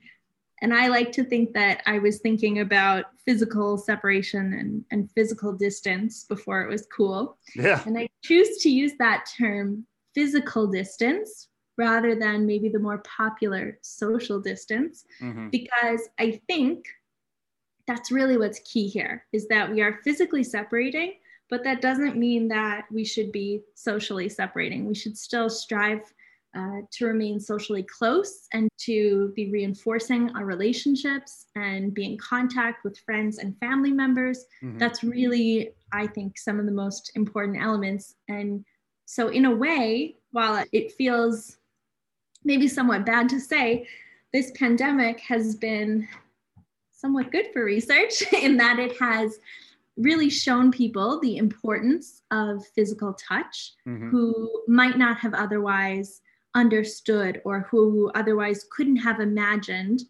And 0.62 0.74
I 0.74 0.88
like 0.88 1.12
to 1.14 1.24
think 1.24 1.54
that 1.54 1.82
I 1.86 2.00
was 2.00 2.20
thinking 2.20 2.60
about 2.60 3.06
physical 3.26 3.78
separation 3.78 4.54
and, 4.54 4.86
and 4.92 5.12
physical 5.12 5.54
distance 5.54 6.24
before 6.24 6.62
it 6.64 6.70
was 6.70 6.88
cool. 6.96 7.38
Yeah. 7.56 7.82
And 7.86 7.98
I 7.98 8.10
choose 8.24 8.58
to 8.60 8.70
use 8.70 8.94
that 9.00 9.30
term 9.38 9.86
physical 10.16 10.68
distance 10.68 11.50
rather 11.78 12.16
than 12.16 12.48
maybe 12.48 12.70
the 12.70 12.80
more 12.80 13.00
popular 13.00 13.78
social 13.84 14.40
distance 14.40 15.06
mm-hmm. 15.22 15.50
because 15.50 16.10
I 16.18 16.42
think 16.48 16.86
that's 17.86 18.12
really 18.12 18.38
what's 18.38 18.60
key 18.60 18.88
here 18.88 19.26
is 19.32 19.48
that 19.50 19.72
we 19.72 19.82
are 19.82 20.00
physically 20.04 20.44
separating 20.44 21.14
but 21.50 21.64
that 21.64 21.82
doesn't 21.82 22.18
mean 22.18 22.48
that 22.50 22.86
we 22.92 23.06
should 23.06 23.32
be 23.32 23.62
socially 23.74 24.30
separating. 24.30 24.86
We 24.86 24.96
should 24.96 25.18
still 25.18 25.50
strive 25.50 26.02
uh, 26.56 26.82
to 26.92 27.06
remain 27.06 27.40
socially 27.40 27.84
close 27.84 28.48
and 28.54 28.70
to 28.78 29.32
be 29.36 29.52
reinforcing 29.52 30.30
our 30.36 30.46
relationships 30.46 31.48
and 31.56 31.94
be 31.94 32.06
in 32.06 32.18
contact 32.18 32.84
with 32.84 32.98
friends 33.00 33.38
and 33.38 33.58
family 33.60 33.92
members. 33.92 34.46
Mm-hmm. 34.64 34.78
That's 34.78 35.04
really, 35.04 35.72
I 35.92 36.08
think, 36.08 36.38
some 36.38 36.60
of 36.60 36.66
the 36.66 36.72
most 36.72 37.12
important 37.16 37.62
elements. 37.62 38.16
And 38.28 38.66
So, 39.06 39.30
in 39.30 39.46
a 39.46 39.56
way, 39.56 40.18
while 40.32 40.64
it 40.72 40.92
feels 40.94 41.58
maybe 42.44 42.68
somewhat 42.68 43.06
bad 43.06 43.30
to 43.30 43.40
say, 43.40 43.88
this 44.34 44.52
pandemic 44.52 45.20
has 45.22 45.56
been 45.56 46.08
somewhat 46.92 47.32
good 47.32 47.48
for 47.54 47.64
research 47.64 48.22
in 48.34 48.58
that 48.58 48.80
it 48.80 48.98
has 49.00 49.40
really 49.98 50.30
shown 50.30 50.72
people 50.72 51.20
the 51.20 51.38
importance 51.38 52.22
of 52.32 52.66
physical 52.76 53.14
touch 53.14 53.74
mm-hmm. 53.88 54.10
who 54.10 54.64
might 54.68 54.98
not 54.98 55.18
have 55.18 55.34
otherwise 55.34 56.22
understood 56.58 57.42
or 57.46 57.62
who 57.62 58.12
otherwise 58.16 58.66
couldn't 58.72 58.98
have 58.98 59.20
imagined 59.20 60.02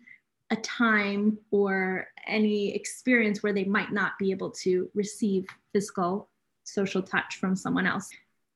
a 0.49 0.55
time 0.55 1.37
or 1.51 2.07
any 2.25 2.73
experience 2.73 3.43
where 3.43 3.53
they 3.53 3.65
might 3.65 3.91
not 3.91 4.13
be 4.17 4.31
able 4.31 4.49
to 4.49 4.89
receive 4.95 5.45
physical 5.73 6.29
social 6.63 7.01
touch 7.01 7.35
from 7.35 7.55
someone 7.55 7.85
else. 7.85 8.09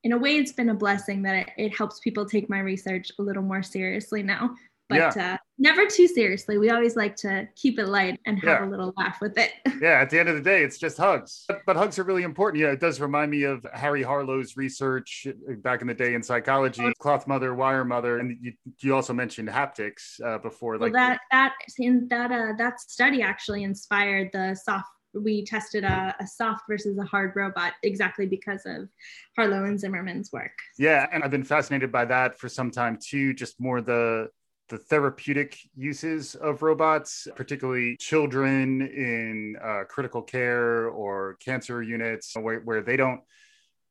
In 0.03 0.13
a 0.13 0.17
way, 0.17 0.37
it's 0.37 0.53
been 0.53 0.69
a 0.69 0.73
blessing 0.73 1.21
that 1.23 1.35
it, 1.35 1.49
it 1.57 1.77
helps 1.77 1.99
people 1.99 2.25
take 2.25 2.49
my 2.49 2.59
research 2.59 3.11
a 3.19 3.21
little 3.21 3.43
more 3.43 3.61
seriously 3.61 4.23
now 4.23 4.55
but 4.91 5.15
yeah. 5.15 5.33
uh, 5.33 5.37
never 5.61 5.85
too 5.85 6.07
seriously. 6.07 6.57
We 6.57 6.71
always 6.71 6.95
like 6.95 7.15
to 7.17 7.47
keep 7.55 7.77
it 7.77 7.85
light 7.85 8.19
and 8.25 8.37
have 8.39 8.61
yeah. 8.61 8.67
a 8.67 8.69
little 8.69 8.93
laugh 8.97 9.21
with 9.21 9.37
it. 9.37 9.51
yeah, 9.81 10.01
at 10.01 10.09
the 10.09 10.19
end 10.19 10.27
of 10.27 10.35
the 10.35 10.41
day, 10.41 10.63
it's 10.63 10.77
just 10.77 10.97
hugs. 10.97 11.45
But, 11.47 11.61
but, 11.67 11.75
hugs 11.75 11.99
are 11.99 12.03
really 12.03 12.23
important. 12.23 12.61
Yeah, 12.61 12.71
it 12.71 12.79
does 12.79 12.99
remind 12.99 13.29
me 13.29 13.43
of 13.43 13.65
Harry 13.71 14.01
Harlow's 14.01 14.57
research 14.57 15.27
back 15.59 15.81
in 15.81 15.87
the 15.87 15.93
day 15.93 16.15
in 16.15 16.23
psychology, 16.23 16.83
oh. 16.83 16.91
cloth 16.99 17.27
mother, 17.27 17.53
wire 17.53 17.85
mother, 17.85 18.19
and 18.19 18.37
you, 18.41 18.53
you 18.79 18.95
also 18.95 19.13
mentioned 19.13 19.47
haptics 19.47 20.19
uh, 20.25 20.39
before. 20.39 20.77
Like 20.77 20.93
well, 20.93 21.09
that 21.09 21.21
that 21.31 21.53
in 21.77 22.07
that 22.09 22.31
uh, 22.31 22.53
that 22.57 22.81
study 22.81 23.21
actually 23.21 23.63
inspired 23.63 24.31
the 24.33 24.55
soft 24.55 24.87
we 25.13 25.43
tested 25.43 25.83
a, 25.83 26.15
a, 26.21 26.25
soft 26.25 26.63
versus 26.69 26.97
a 26.97 27.03
hard 27.03 27.33
robot 27.35 27.73
exactly 27.83 28.25
because 28.25 28.61
of 28.65 28.87
Harlow 29.35 29.65
and 29.65 29.77
Zimmermann's 29.77 30.31
work. 30.31 30.53
Yeah, 30.79 31.05
and 31.11 31.21
I've 31.21 31.31
been 31.31 31.43
fascinated 31.43 31.91
by 31.91 32.05
that 32.05 32.39
for 32.39 32.47
some 32.47 32.71
time 32.71 32.97
too. 32.97 33.33
Just 33.33 33.59
more 33.59 33.81
the 33.81 34.29
the 34.71 34.77
therapeutic 34.77 35.59
uses 35.75 36.33
of 36.35 36.61
robots, 36.61 37.27
particularly 37.35 37.97
children 37.97 38.81
in 38.81 39.57
uh, 39.61 39.83
critical 39.89 40.21
care 40.21 40.87
or 40.87 41.35
cancer 41.41 41.83
units, 41.83 42.33
where, 42.37 42.61
where 42.61 42.81
they 42.81 42.95
don't, 42.95 43.19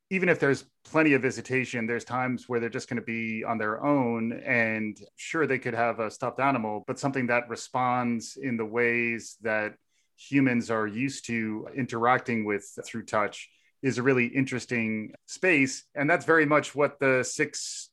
even 0.09 0.31
if 0.31 0.41
there's 0.41 0.65
plenty 0.87 1.13
of 1.13 1.21
visitation, 1.21 1.87
there's 1.87 2.05
times 2.05 2.49
where 2.49 2.61
they're 2.61 2.71
just 2.71 2.89
going 2.89 2.97
to 2.97 3.05
be 3.05 3.45
on 3.45 3.59
their 3.59 3.85
own. 3.85 4.33
And 4.33 4.99
sure, 5.17 5.47
they 5.47 5.59
could 5.59 5.75
have 5.75 6.01
a 6.01 6.11
stuffed 6.11 6.41
animal, 6.41 6.83
but 6.87 6.99
something 6.99 7.27
that 7.27 7.51
responds 7.51 8.39
in 8.41 8.57
the 8.57 8.65
ways 8.65 9.37
that 9.43 9.75
humans 10.17 10.71
are 10.71 10.87
used 10.87 11.27
to 11.27 11.69
interacting 11.77 12.47
with 12.47 12.67
through 12.87 13.05
touch 13.05 13.51
is 13.83 13.99
a 13.99 14.03
really 14.03 14.27
interesting 14.27 15.13
space. 15.27 15.85
And 15.95 16.09
that's 16.09 16.25
very 16.25 16.47
much 16.47 16.75
what 16.75 16.99
the 17.01 17.23
six 17.23 17.89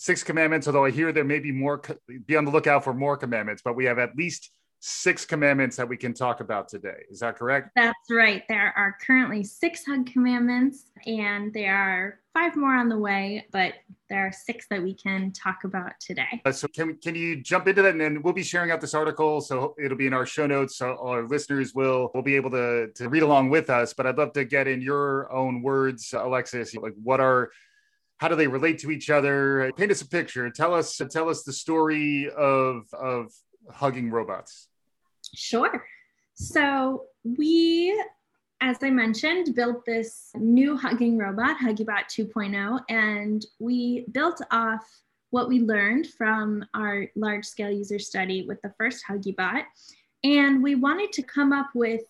six 0.00 0.24
commandments, 0.24 0.66
although 0.66 0.86
I 0.86 0.90
hear 0.90 1.12
there 1.12 1.24
may 1.24 1.40
be 1.40 1.52
more, 1.52 1.82
be 2.24 2.34
on 2.34 2.46
the 2.46 2.50
lookout 2.50 2.84
for 2.84 2.94
more 2.94 3.18
commandments, 3.18 3.60
but 3.62 3.76
we 3.76 3.84
have 3.84 3.98
at 3.98 4.16
least 4.16 4.50
six 4.78 5.26
commandments 5.26 5.76
that 5.76 5.86
we 5.86 5.98
can 5.98 6.14
talk 6.14 6.40
about 6.40 6.70
today. 6.70 7.02
Is 7.10 7.20
that 7.20 7.36
correct? 7.36 7.68
That's 7.76 8.10
right. 8.10 8.42
There 8.48 8.72
are 8.78 8.96
currently 9.06 9.44
six 9.44 9.84
hug 9.84 10.06
commandments, 10.06 10.86
and 11.04 11.52
there 11.52 11.76
are 11.76 12.20
five 12.32 12.56
more 12.56 12.74
on 12.74 12.88
the 12.88 12.96
way, 12.96 13.46
but 13.52 13.74
there 14.08 14.26
are 14.26 14.32
six 14.32 14.66
that 14.70 14.82
we 14.82 14.94
can 14.94 15.32
talk 15.32 15.64
about 15.64 15.92
today. 16.00 16.40
Uh, 16.46 16.52
so 16.52 16.66
can 16.68 16.96
can 16.96 17.14
you 17.14 17.42
jump 17.42 17.68
into 17.68 17.82
that, 17.82 17.92
and 17.92 18.00
then 18.00 18.22
we'll 18.22 18.32
be 18.32 18.42
sharing 18.42 18.70
out 18.70 18.80
this 18.80 18.94
article, 18.94 19.42
so 19.42 19.74
it'll 19.78 19.98
be 19.98 20.06
in 20.06 20.14
our 20.14 20.24
show 20.24 20.46
notes, 20.46 20.78
so 20.78 20.96
our 21.02 21.28
listeners 21.28 21.74
will 21.74 22.10
will 22.14 22.22
be 22.22 22.36
able 22.36 22.50
to 22.52 22.88
to 22.94 23.10
read 23.10 23.22
along 23.22 23.50
with 23.50 23.68
us. 23.68 23.92
But 23.92 24.06
I'd 24.06 24.16
love 24.16 24.32
to 24.32 24.46
get 24.46 24.66
in 24.66 24.80
your 24.80 25.30
own 25.30 25.60
words, 25.60 26.14
Alexis. 26.16 26.74
Like, 26.74 26.94
what 27.02 27.20
are 27.20 27.50
how 28.20 28.28
do 28.28 28.36
they 28.36 28.46
relate 28.46 28.78
to 28.80 28.90
each 28.90 29.08
other? 29.08 29.72
Paint 29.76 29.90
us 29.90 30.02
a 30.02 30.08
picture. 30.08 30.50
Tell 30.50 30.74
us 30.74 31.00
tell 31.10 31.30
us 31.30 31.42
the 31.42 31.54
story 31.54 32.30
of 32.30 32.82
of 32.92 33.32
hugging 33.72 34.10
robots. 34.10 34.68
Sure. 35.34 35.86
So 36.34 37.04
we, 37.24 37.98
as 38.60 38.76
I 38.82 38.90
mentioned, 38.90 39.54
built 39.54 39.86
this 39.86 40.30
new 40.34 40.76
hugging 40.76 41.16
robot, 41.16 41.56
HuggieBot 41.58 42.08
2.0, 42.10 42.80
and 42.90 43.44
we 43.58 44.04
built 44.12 44.42
off 44.50 44.86
what 45.30 45.48
we 45.48 45.60
learned 45.60 46.06
from 46.06 46.64
our 46.74 47.06
large 47.16 47.46
scale 47.46 47.70
user 47.70 47.98
study 47.98 48.46
with 48.46 48.60
the 48.62 48.72
first 48.76 49.04
HuggieBot. 49.08 49.62
And 50.24 50.62
we 50.62 50.74
wanted 50.74 51.12
to 51.12 51.22
come 51.22 51.52
up 51.52 51.70
with 51.74 52.02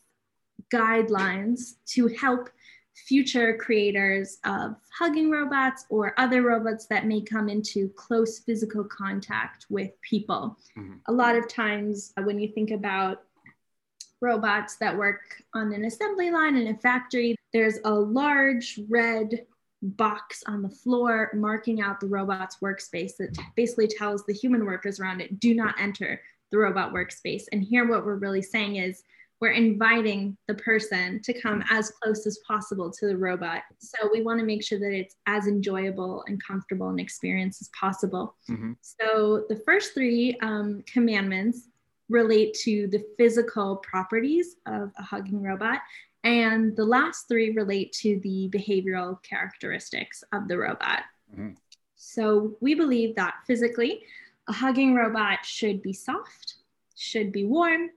guidelines 0.73 1.75
to 1.91 2.09
help 2.09 2.51
future 3.07 3.57
creators 3.57 4.39
of 4.45 4.77
hugging 4.97 5.31
robots 5.31 5.87
or 5.89 6.15
other 6.19 6.43
robots 6.43 6.87
that 6.87 7.07
may 7.07 7.21
come 7.21 7.49
into 7.49 7.89
close 7.91 8.41
physical 8.41 8.85
contact 8.85 9.67
with 9.71 9.91
people. 10.03 10.59
Mm-hmm. 10.79 10.95
A 11.07 11.13
lot 11.13 11.37
of 11.37 11.49
times, 11.49 12.13
uh, 12.17 12.23
when 12.23 12.39
you 12.39 12.49
think 12.49 12.71
about 12.71 13.23
robots 14.21 14.77
that 14.77 14.97
work 14.97 15.43
on 15.55 15.73
an 15.73 15.85
assembly 15.85 16.31
line 16.31 16.57
in 16.57 16.69
a 16.69 16.77
factory, 16.79 17.37
there's 17.53 17.79
a 17.85 17.93
large 17.93 18.79
red 18.89 19.47
box 19.83 20.43
on 20.47 20.63
the 20.63 20.69
floor 20.69 21.31
marking 21.35 21.81
out 21.81 22.01
the 22.01 22.07
robot's 22.07 22.59
workspace 22.63 23.17
that 23.17 23.37
basically 23.57 23.89
tells 23.89 24.25
the 24.27 24.33
human 24.33 24.67
workers 24.67 25.01
around 25.01 25.21
it 25.21 25.41
do 25.41 25.55
not 25.55 25.75
enter 25.81 26.21
the 26.51 26.59
robot 26.59 26.93
workspace. 26.93 27.45
And 27.53 27.63
here, 27.63 27.89
what 27.89 28.05
we're 28.05 28.17
really 28.17 28.43
saying 28.43 28.77
is 28.77 29.05
we're 29.41 29.53
inviting 29.53 30.37
the 30.49 30.55
person 30.55 31.21
to 31.23 31.33
come 31.33 31.65
as 31.71 31.91
close 32.03 32.27
as 32.27 32.39
possible 32.47 32.91
to 32.91 33.07
the 33.07 33.17
robot. 33.17 33.63
So 33.79 34.09
we 34.13 34.23
want 34.23 34.39
to 34.39 34.45
make 34.45 34.63
sure 34.63 34.79
that 34.79 34.93
it's 34.93 35.17
as 35.27 35.47
enjoyable 35.47 36.23
and 36.27 36.43
comfortable 36.43 36.91
an 36.91 36.99
experience 36.99 37.61
as 37.63 37.69
possible. 37.69 38.35
Mm-hmm. 38.51 38.73
So 38.83 39.47
the 39.49 39.57
first 39.57 39.95
three 39.95 40.37
um, 40.43 40.85
commandments 40.87 41.69
relate 42.11 42.55
to 42.65 42.89
the 42.89 43.03
physical 43.17 43.77
properties 43.77 44.57
of 44.67 44.93
a 44.99 45.03
hugging 45.03 45.43
robot. 45.43 45.79
And 46.23 46.77
the 46.77 46.85
last 46.85 47.27
three 47.29 47.51
relate 47.51 47.93
to 48.01 48.21
the 48.23 48.51
behavioral 48.53 49.23
characteristics 49.23 50.23
of 50.33 50.49
the 50.49 50.59
robot. 50.59 51.05
Mm-hmm. 51.33 51.53
So 51.97 52.57
we 52.61 52.75
believe 52.75 53.15
that 53.17 53.37
physically, 53.47 54.03
a 54.49 54.53
hugging 54.53 54.95
robot 54.95 55.45
should 55.45 55.81
be 55.81 55.93
soft, 55.95 56.57
should 56.95 57.33
be 57.33 57.45
warm, 57.45 57.91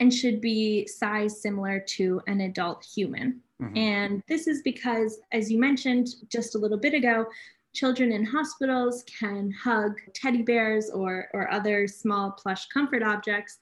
and 0.00 0.12
should 0.12 0.40
be 0.40 0.86
size 0.86 1.40
similar 1.40 1.80
to 1.80 2.20
an 2.26 2.42
adult 2.42 2.84
human. 2.84 3.40
Mm-hmm. 3.60 3.76
And 3.76 4.22
this 4.28 4.46
is 4.46 4.62
because, 4.62 5.18
as 5.32 5.50
you 5.50 5.58
mentioned 5.58 6.08
just 6.30 6.54
a 6.54 6.58
little 6.58 6.78
bit 6.78 6.94
ago, 6.94 7.26
children 7.74 8.12
in 8.12 8.24
hospitals 8.24 9.04
can 9.18 9.52
hug 9.52 9.98
teddy 10.14 10.42
bears 10.42 10.90
or, 10.90 11.28
or 11.34 11.50
other 11.50 11.86
small 11.86 12.30
plush 12.32 12.68
comfort 12.68 13.02
objects. 13.02 13.58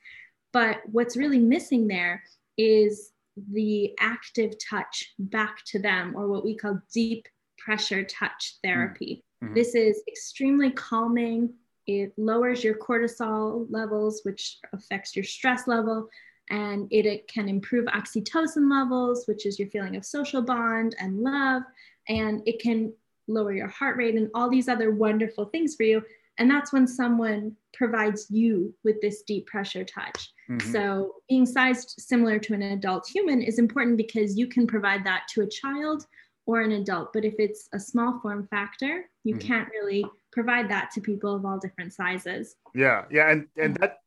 But 0.52 0.78
what's 0.86 1.16
really 1.16 1.38
missing 1.38 1.88
there 1.88 2.22
is 2.56 3.12
the 3.52 3.94
active 4.00 4.54
touch 4.58 5.12
back 5.18 5.58
to 5.66 5.78
them, 5.78 6.14
or 6.16 6.28
what 6.28 6.44
we 6.44 6.56
call 6.56 6.80
deep 6.92 7.26
pressure 7.58 8.04
touch 8.04 8.58
therapy. 8.62 9.22
Mm-hmm. 9.42 9.54
This 9.54 9.74
is 9.74 10.02
extremely 10.08 10.70
calming. 10.70 11.52
It 11.86 12.12
lowers 12.16 12.64
your 12.64 12.74
cortisol 12.74 13.66
levels, 13.70 14.20
which 14.24 14.58
affects 14.72 15.14
your 15.14 15.24
stress 15.24 15.66
level 15.66 16.08
and 16.50 16.86
it, 16.90 17.06
it, 17.06 17.28
can 17.28 17.48
improve 17.48 17.86
oxytocin 17.86 18.70
levels, 18.70 19.26
which 19.26 19.46
is 19.46 19.58
your 19.58 19.68
feeling 19.68 19.96
of 19.96 20.04
social 20.04 20.42
bond 20.42 20.94
and 21.00 21.20
love, 21.20 21.62
and 22.08 22.40
it 22.46 22.60
can 22.60 22.92
lower 23.28 23.52
your 23.52 23.68
heart 23.68 23.96
rate 23.96 24.14
and 24.14 24.30
all 24.34 24.48
these 24.48 24.68
other 24.68 24.92
wonderful 24.92 25.46
things 25.46 25.74
for 25.74 25.82
you. 25.82 26.02
And 26.38 26.50
that's 26.50 26.72
when 26.72 26.86
someone 26.86 27.56
provides 27.72 28.26
you 28.30 28.74
with 28.84 29.00
this 29.00 29.22
deep 29.22 29.46
pressure 29.46 29.84
touch. 29.84 30.32
Mm-hmm. 30.50 30.70
So, 30.70 31.14
being 31.28 31.46
sized 31.46 31.94
similar 31.98 32.38
to 32.40 32.54
an 32.54 32.62
adult 32.62 33.08
human 33.08 33.42
is 33.42 33.58
important 33.58 33.96
because 33.96 34.36
you 34.36 34.46
can 34.46 34.66
provide 34.66 35.04
that 35.04 35.26
to 35.30 35.40
a 35.40 35.48
child 35.48 36.06
or 36.44 36.60
an 36.60 36.72
adult. 36.72 37.12
But 37.12 37.24
if 37.24 37.34
it's 37.38 37.68
a 37.72 37.80
small 37.80 38.20
form 38.20 38.46
factor, 38.48 39.06
you 39.24 39.34
mm-hmm. 39.34 39.48
can't 39.48 39.68
really 39.70 40.04
provide 40.36 40.68
that 40.68 40.90
to 40.92 41.00
people 41.00 41.34
of 41.34 41.46
all 41.46 41.58
different 41.58 41.94
sizes. 41.94 42.56
Yeah, 42.74 43.04
yeah, 43.10 43.30
and 43.30 43.46
and 43.56 43.74
that 43.76 44.00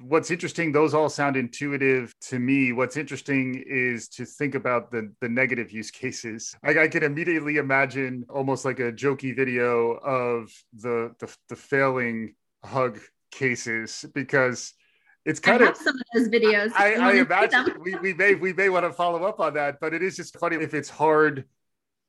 what's 0.00 0.30
interesting 0.30 0.72
those 0.72 0.94
all 0.94 1.10
sound 1.10 1.36
intuitive 1.36 2.14
to 2.18 2.38
me 2.38 2.72
what's 2.72 2.96
interesting 2.96 3.62
is 3.68 4.08
to 4.08 4.24
think 4.24 4.54
about 4.54 4.90
the 4.90 5.12
the 5.20 5.28
negative 5.28 5.70
use 5.70 5.90
cases 5.90 6.56
I, 6.64 6.84
I 6.84 6.88
can 6.88 7.02
immediately 7.02 7.58
imagine 7.58 8.24
almost 8.30 8.64
like 8.64 8.80
a 8.80 8.90
jokey 8.90 9.36
video 9.36 9.98
of 9.98 10.50
the 10.72 11.14
the, 11.18 11.36
the 11.50 11.56
failing 11.56 12.34
hug 12.64 13.00
cases 13.30 14.06
because 14.14 14.72
it's 15.26 15.40
kind 15.40 15.62
I 15.62 15.68
of 15.68 15.76
some 15.76 15.94
of 15.94 16.02
those 16.14 16.28
videos. 16.28 16.72
I, 16.74 16.94
I 16.94 17.12
imagine 17.26 17.80
we, 17.80 17.94
we 17.96 18.14
may 18.14 18.34
we 18.34 18.52
may 18.54 18.70
want 18.70 18.86
to 18.86 18.92
follow 18.92 19.22
up 19.24 19.38
on 19.40 19.54
that, 19.54 19.78
but 19.78 19.94
it 19.94 20.02
is 20.02 20.16
just 20.16 20.38
funny 20.38 20.56
if 20.56 20.74
it's 20.74 20.88
hard, 20.88 21.44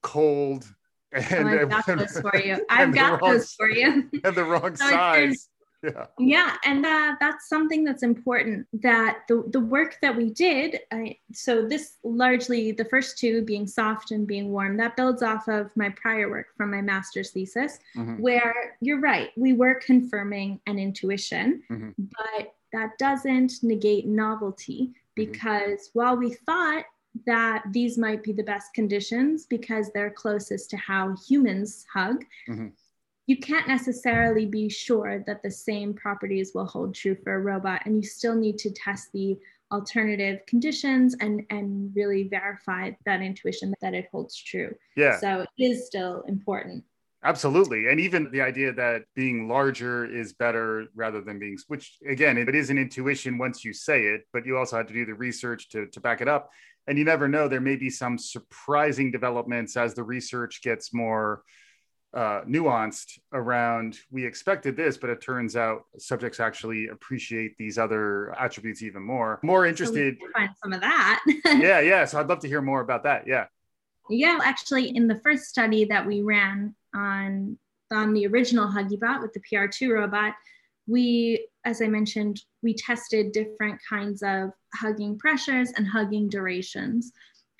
cold, 0.01 0.65
and 1.13 1.47
oh, 1.47 1.61
I've 1.61 1.69
got 1.69 1.85
those 1.85 2.19
for 2.19 2.37
you. 2.37 2.65
I've 2.69 2.93
got 2.93 3.21
wrong, 3.21 3.33
those 3.33 3.53
for 3.53 3.69
you. 3.69 4.09
And 4.23 4.35
the 4.35 4.43
wrong 4.43 4.75
so 4.75 4.89
size 4.89 5.49
Yeah. 5.83 6.05
Yeah, 6.17 6.55
and 6.63 6.85
uh, 6.85 7.15
that's 7.19 7.49
something 7.49 7.83
that's 7.83 8.03
important. 8.03 8.67
That 8.81 9.23
the 9.27 9.43
the 9.49 9.59
work 9.59 9.97
that 10.01 10.15
we 10.15 10.29
did. 10.29 10.79
I, 10.91 11.17
so 11.33 11.67
this 11.67 11.97
largely 12.03 12.71
the 12.71 12.85
first 12.85 13.17
two 13.17 13.41
being 13.43 13.67
soft 13.67 14.11
and 14.11 14.25
being 14.25 14.49
warm. 14.49 14.77
That 14.77 14.95
builds 14.95 15.21
off 15.21 15.49
of 15.49 15.75
my 15.75 15.89
prior 15.89 16.29
work 16.29 16.47
from 16.55 16.71
my 16.71 16.81
master's 16.81 17.31
thesis, 17.31 17.79
mm-hmm. 17.97 18.21
where 18.21 18.77
you're 18.79 19.01
right. 19.01 19.31
We 19.35 19.51
were 19.51 19.75
confirming 19.75 20.61
an 20.67 20.79
intuition, 20.79 21.63
mm-hmm. 21.69 21.89
but 21.97 22.55
that 22.71 22.97
doesn't 22.97 23.61
negate 23.61 24.05
novelty 24.05 24.87
mm-hmm. 24.87 24.93
because 25.15 25.89
mm-hmm. 25.89 25.99
while 25.99 26.15
we 26.15 26.33
thought 26.33 26.85
that 27.25 27.63
these 27.71 27.97
might 27.97 28.23
be 28.23 28.31
the 28.31 28.43
best 28.43 28.73
conditions 28.73 29.45
because 29.45 29.91
they're 29.91 30.09
closest 30.09 30.69
to 30.71 30.77
how 30.77 31.15
humans 31.27 31.85
hug. 31.93 32.23
Mm-hmm. 32.49 32.69
You 33.27 33.37
can't 33.37 33.67
necessarily 33.67 34.45
be 34.45 34.67
sure 34.67 35.23
that 35.25 35.43
the 35.43 35.51
same 35.51 35.93
properties 35.93 36.51
will 36.53 36.65
hold 36.65 36.93
true 36.93 37.15
for 37.23 37.35
a 37.35 37.39
robot, 37.39 37.83
and 37.85 37.95
you 37.95 38.03
still 38.03 38.35
need 38.35 38.57
to 38.59 38.71
test 38.71 39.11
the 39.13 39.37
alternative 39.71 40.39
conditions 40.45 41.15
and 41.19 41.43
and 41.49 41.91
really 41.95 42.27
verify 42.27 42.91
that 43.05 43.21
intuition 43.21 43.73
that 43.81 43.93
it 43.93 44.07
holds 44.11 44.35
true. 44.35 44.75
Yeah. 44.95 45.17
So 45.19 45.45
it 45.57 45.63
is 45.63 45.87
still 45.87 46.23
important. 46.27 46.83
Absolutely. 47.25 47.87
And 47.87 48.01
even 48.01 48.29
the 48.31 48.41
idea 48.41 48.73
that 48.73 49.03
being 49.15 49.47
larger 49.47 50.05
is 50.05 50.33
better 50.33 50.87
rather 50.93 51.21
than 51.21 51.39
being, 51.39 51.57
which 51.69 51.97
again, 52.07 52.37
it 52.37 52.53
is 52.53 52.69
an 52.69 52.77
intuition 52.77 53.37
once 53.37 53.63
you 53.63 53.71
say 53.71 54.03
it, 54.07 54.27
but 54.33 54.45
you 54.45 54.57
also 54.57 54.75
have 54.75 54.87
to 54.87 54.93
do 54.93 55.05
the 55.05 55.13
research 55.13 55.69
to, 55.69 55.87
to 55.87 56.01
back 56.01 56.19
it 56.19 56.27
up 56.27 56.51
and 56.87 56.97
you 56.97 57.05
never 57.05 57.27
know 57.27 57.47
there 57.47 57.61
may 57.61 57.75
be 57.75 57.89
some 57.89 58.17
surprising 58.17 59.11
developments 59.11 59.77
as 59.77 59.93
the 59.93 60.03
research 60.03 60.61
gets 60.61 60.93
more 60.93 61.43
uh, 62.13 62.41
nuanced 62.47 63.17
around 63.31 63.97
we 64.11 64.23
expected 64.23 64.77
this 64.77 64.97
but 64.97 65.09
it 65.09 65.19
turns 65.19 65.55
out 65.55 65.85
subjects 65.97 66.39
actually 66.39 66.87
appreciate 66.87 67.57
these 67.57 67.79
other 67.79 68.31
attributes 68.39 68.83
even 68.83 69.01
more. 69.01 69.39
More 69.41 69.65
interested 69.65 70.17
so 70.21 70.27
find 70.31 70.51
some 70.61 70.73
of 70.73 70.81
that. 70.81 71.23
Yeah 71.45 71.79
yeah 71.79 72.05
so 72.05 72.19
i'd 72.19 72.27
love 72.27 72.39
to 72.39 72.47
hear 72.47 72.61
more 72.61 72.81
about 72.81 73.03
that 73.03 73.27
yeah. 73.27 73.45
Yeah 74.09 74.39
actually 74.43 74.95
in 74.95 75.07
the 75.07 75.19
first 75.21 75.45
study 75.45 75.85
that 75.85 76.05
we 76.05 76.21
ran 76.21 76.75
on 76.93 77.57
on 77.91 78.13
the 78.13 78.27
original 78.27 78.67
huggiebot 78.67 79.21
with 79.21 79.33
the 79.33 79.41
pr2 79.51 79.93
robot 79.93 80.35
we 80.87 81.47
as 81.65 81.81
I 81.81 81.87
mentioned, 81.87 82.41
we 82.61 82.73
tested 82.73 83.31
different 83.31 83.79
kinds 83.87 84.21
of 84.23 84.51
hugging 84.73 85.17
pressures 85.17 85.71
and 85.71 85.87
hugging 85.87 86.29
durations. 86.29 87.11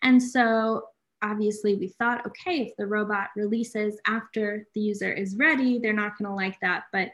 And 0.02 0.22
so 0.22 0.84
obviously 1.22 1.76
we 1.76 1.88
thought, 1.88 2.26
okay, 2.28 2.62
if 2.62 2.76
the 2.78 2.86
robot 2.86 3.30
releases 3.36 3.98
after 4.06 4.68
the 4.76 4.82
user 4.82 5.12
is 5.12 5.38
ready, 5.38 5.80
they're 5.80 5.94
not 5.94 6.18
going 6.18 6.30
to 6.30 6.36
like 6.36 6.60
that. 6.62 6.84
But 6.92 7.12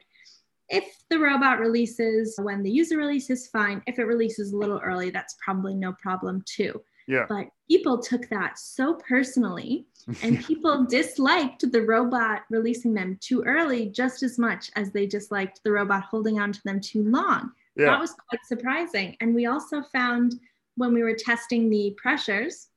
if 0.68 0.86
the 1.10 1.20
robot 1.20 1.60
releases 1.60 2.36
when 2.42 2.64
the 2.64 2.72
user 2.72 2.98
releases, 2.98 3.48
fine. 3.48 3.82
If 3.88 4.00
it 4.00 4.06
releases 4.06 4.52
a 4.52 4.58
little 4.58 4.80
early, 4.80 5.10
that's 5.10 5.36
probably 5.44 5.76
no 5.76 5.94
problem 5.94 6.44
too. 6.46 6.82
Yeah. 7.10 7.26
But 7.28 7.48
people 7.68 7.98
took 7.98 8.30
that 8.30 8.60
so 8.60 8.94
personally, 8.94 9.88
and 10.22 10.46
people 10.46 10.86
disliked 10.86 11.70
the 11.72 11.82
robot 11.82 12.44
releasing 12.52 12.94
them 12.94 13.18
too 13.20 13.42
early 13.44 13.88
just 13.88 14.22
as 14.22 14.38
much 14.38 14.70
as 14.76 14.92
they 14.92 15.08
disliked 15.08 15.62
the 15.64 15.72
robot 15.72 16.04
holding 16.04 16.40
on 16.40 16.52
to 16.52 16.62
them 16.64 16.80
too 16.80 17.04
long. 17.04 17.52
Yeah. 17.76 17.88
That 17.88 18.00
was 18.00 18.14
quite 18.30 18.46
surprising. 18.46 19.18
And 19.22 19.34
we 19.34 19.48
also 19.48 19.82
found 19.92 20.40
when 20.76 20.94
we 20.94 21.02
were 21.02 21.16
testing 21.16 21.68
the 21.72 21.96
pressures, 21.98 22.68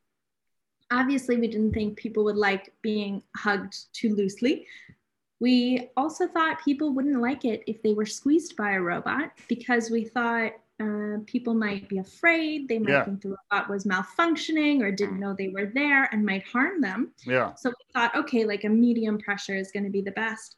obviously, 0.90 1.36
we 1.36 1.46
didn't 1.48 1.74
think 1.74 1.98
people 1.98 2.24
would 2.24 2.36
like 2.36 2.72
being 2.80 3.22
hugged 3.36 3.92
too 3.92 4.14
loosely. 4.14 4.66
We 5.40 5.90
also 5.94 6.26
thought 6.26 6.64
people 6.64 6.94
wouldn't 6.94 7.20
like 7.20 7.44
it 7.44 7.64
if 7.66 7.82
they 7.82 7.92
were 7.92 8.06
squeezed 8.06 8.56
by 8.56 8.72
a 8.72 8.80
robot 8.80 9.32
because 9.46 9.90
we 9.90 10.04
thought 10.04 10.52
uh, 10.82 11.18
people 11.26 11.54
might 11.54 11.88
be 11.88 11.98
afraid. 11.98 12.68
They 12.68 12.78
might 12.78 12.92
yeah. 12.92 13.04
think 13.04 13.22
the 13.22 13.36
robot 13.50 13.70
was 13.70 13.84
malfunctioning 13.84 14.82
or 14.82 14.90
didn't 14.90 15.20
know 15.20 15.34
they 15.34 15.48
were 15.48 15.66
there 15.66 16.08
and 16.12 16.24
might 16.24 16.44
harm 16.44 16.80
them. 16.80 17.12
Yeah. 17.24 17.54
So 17.54 17.70
we 17.70 17.92
thought, 17.92 18.16
okay, 18.16 18.44
like 18.44 18.64
a 18.64 18.68
medium 18.68 19.18
pressure 19.18 19.56
is 19.56 19.70
going 19.70 19.84
to 19.84 19.90
be 19.90 20.02
the 20.02 20.12
best. 20.12 20.56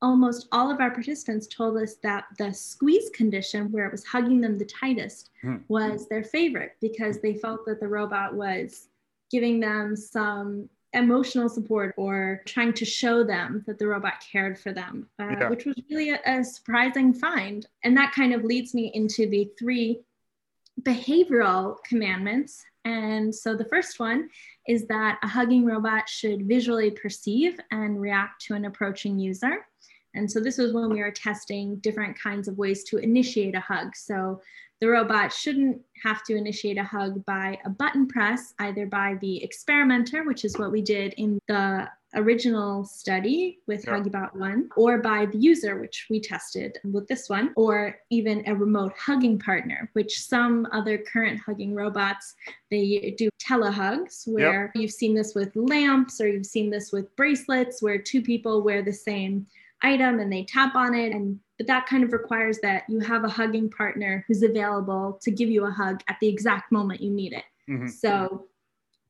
Almost 0.00 0.48
all 0.50 0.70
of 0.70 0.80
our 0.80 0.90
participants 0.90 1.46
told 1.46 1.76
us 1.76 1.94
that 2.02 2.24
the 2.38 2.52
squeeze 2.52 3.08
condition, 3.10 3.70
where 3.70 3.86
it 3.86 3.92
was 3.92 4.04
hugging 4.04 4.40
them 4.40 4.58
the 4.58 4.64
tightest, 4.64 5.30
hmm. 5.40 5.58
was 5.68 6.08
their 6.08 6.24
favorite 6.24 6.72
because 6.80 7.20
they 7.20 7.34
felt 7.34 7.64
that 7.66 7.78
the 7.78 7.88
robot 7.88 8.34
was 8.34 8.88
giving 9.30 9.60
them 9.60 9.94
some 9.94 10.68
emotional 10.94 11.48
support 11.48 11.94
or 11.96 12.42
trying 12.46 12.72
to 12.74 12.84
show 12.84 13.24
them 13.24 13.64
that 13.66 13.78
the 13.78 13.86
robot 13.86 14.24
cared 14.30 14.58
for 14.58 14.72
them, 14.72 15.08
uh, 15.18 15.28
yeah. 15.30 15.48
which 15.48 15.64
was 15.64 15.76
really 15.90 16.10
a, 16.10 16.20
a 16.26 16.44
surprising 16.44 17.14
find. 17.14 17.66
And 17.82 17.96
that 17.96 18.12
kind 18.12 18.34
of 18.34 18.44
leads 18.44 18.74
me 18.74 18.90
into 18.94 19.28
the 19.28 19.50
three 19.58 20.02
behavioral 20.82 21.76
commandments. 21.84 22.64
And 22.84 23.34
so 23.34 23.56
the 23.56 23.64
first 23.66 24.00
one 24.00 24.28
is 24.66 24.86
that 24.88 25.18
a 25.22 25.28
hugging 25.28 25.64
robot 25.64 26.08
should 26.08 26.46
visually 26.46 26.90
perceive 26.90 27.58
and 27.70 28.00
react 28.00 28.44
to 28.46 28.54
an 28.54 28.64
approaching 28.64 29.18
user. 29.18 29.66
And 30.14 30.30
so 30.30 30.40
this 30.40 30.58
was 30.58 30.72
when 30.72 30.90
we 30.90 31.00
were 31.00 31.10
testing 31.10 31.76
different 31.76 32.18
kinds 32.18 32.48
of 32.48 32.58
ways 32.58 32.84
to 32.84 32.98
initiate 32.98 33.54
a 33.54 33.60
hug. 33.60 33.96
So 33.96 34.42
the 34.82 34.88
robot 34.88 35.32
shouldn't 35.32 35.80
have 36.02 36.24
to 36.24 36.34
initiate 36.34 36.76
a 36.76 36.82
hug 36.82 37.24
by 37.24 37.56
a 37.64 37.70
button 37.70 38.08
press, 38.08 38.52
either 38.58 38.84
by 38.84 39.16
the 39.20 39.40
experimenter, 39.44 40.24
which 40.24 40.44
is 40.44 40.58
what 40.58 40.72
we 40.72 40.82
did 40.82 41.14
in 41.18 41.38
the 41.46 41.88
original 42.16 42.84
study 42.84 43.60
with 43.68 43.84
yeah. 43.86 43.92
Huggiebot 43.92 44.34
1, 44.34 44.70
or 44.76 44.98
by 44.98 45.26
the 45.26 45.38
user, 45.38 45.78
which 45.78 46.08
we 46.10 46.20
tested 46.20 46.78
with 46.82 47.06
this 47.06 47.28
one, 47.28 47.52
or 47.54 47.96
even 48.10 48.42
a 48.48 48.56
remote 48.56 48.92
hugging 48.98 49.38
partner, 49.38 49.88
which 49.92 50.18
some 50.18 50.66
other 50.72 50.98
current 50.98 51.40
hugging 51.46 51.76
robots, 51.76 52.34
they 52.68 53.14
do 53.16 53.30
telehugs, 53.40 54.26
where 54.26 54.64
yep. 54.64 54.70
you've 54.74 54.90
seen 54.90 55.14
this 55.14 55.32
with 55.36 55.54
lamps 55.54 56.20
or 56.20 56.26
you've 56.26 56.44
seen 56.44 56.70
this 56.70 56.90
with 56.90 57.14
bracelets, 57.14 57.80
where 57.80 57.98
two 57.98 58.20
people 58.20 58.62
wear 58.62 58.82
the 58.82 58.92
same 58.92 59.46
item 59.82 60.18
and 60.18 60.32
they 60.32 60.44
tap 60.44 60.74
on 60.74 60.92
it 60.92 61.12
and 61.12 61.38
but 61.62 61.68
that 61.68 61.86
kind 61.86 62.02
of 62.02 62.12
requires 62.12 62.58
that 62.58 62.82
you 62.88 62.98
have 62.98 63.22
a 63.22 63.28
hugging 63.28 63.70
partner 63.70 64.24
who's 64.26 64.42
available 64.42 65.20
to 65.22 65.30
give 65.30 65.48
you 65.48 65.64
a 65.64 65.70
hug 65.70 66.02
at 66.08 66.16
the 66.20 66.26
exact 66.26 66.72
moment 66.72 67.00
you 67.00 67.12
need 67.12 67.32
it. 67.32 67.44
Mm-hmm. 67.70 67.86
So 67.86 68.46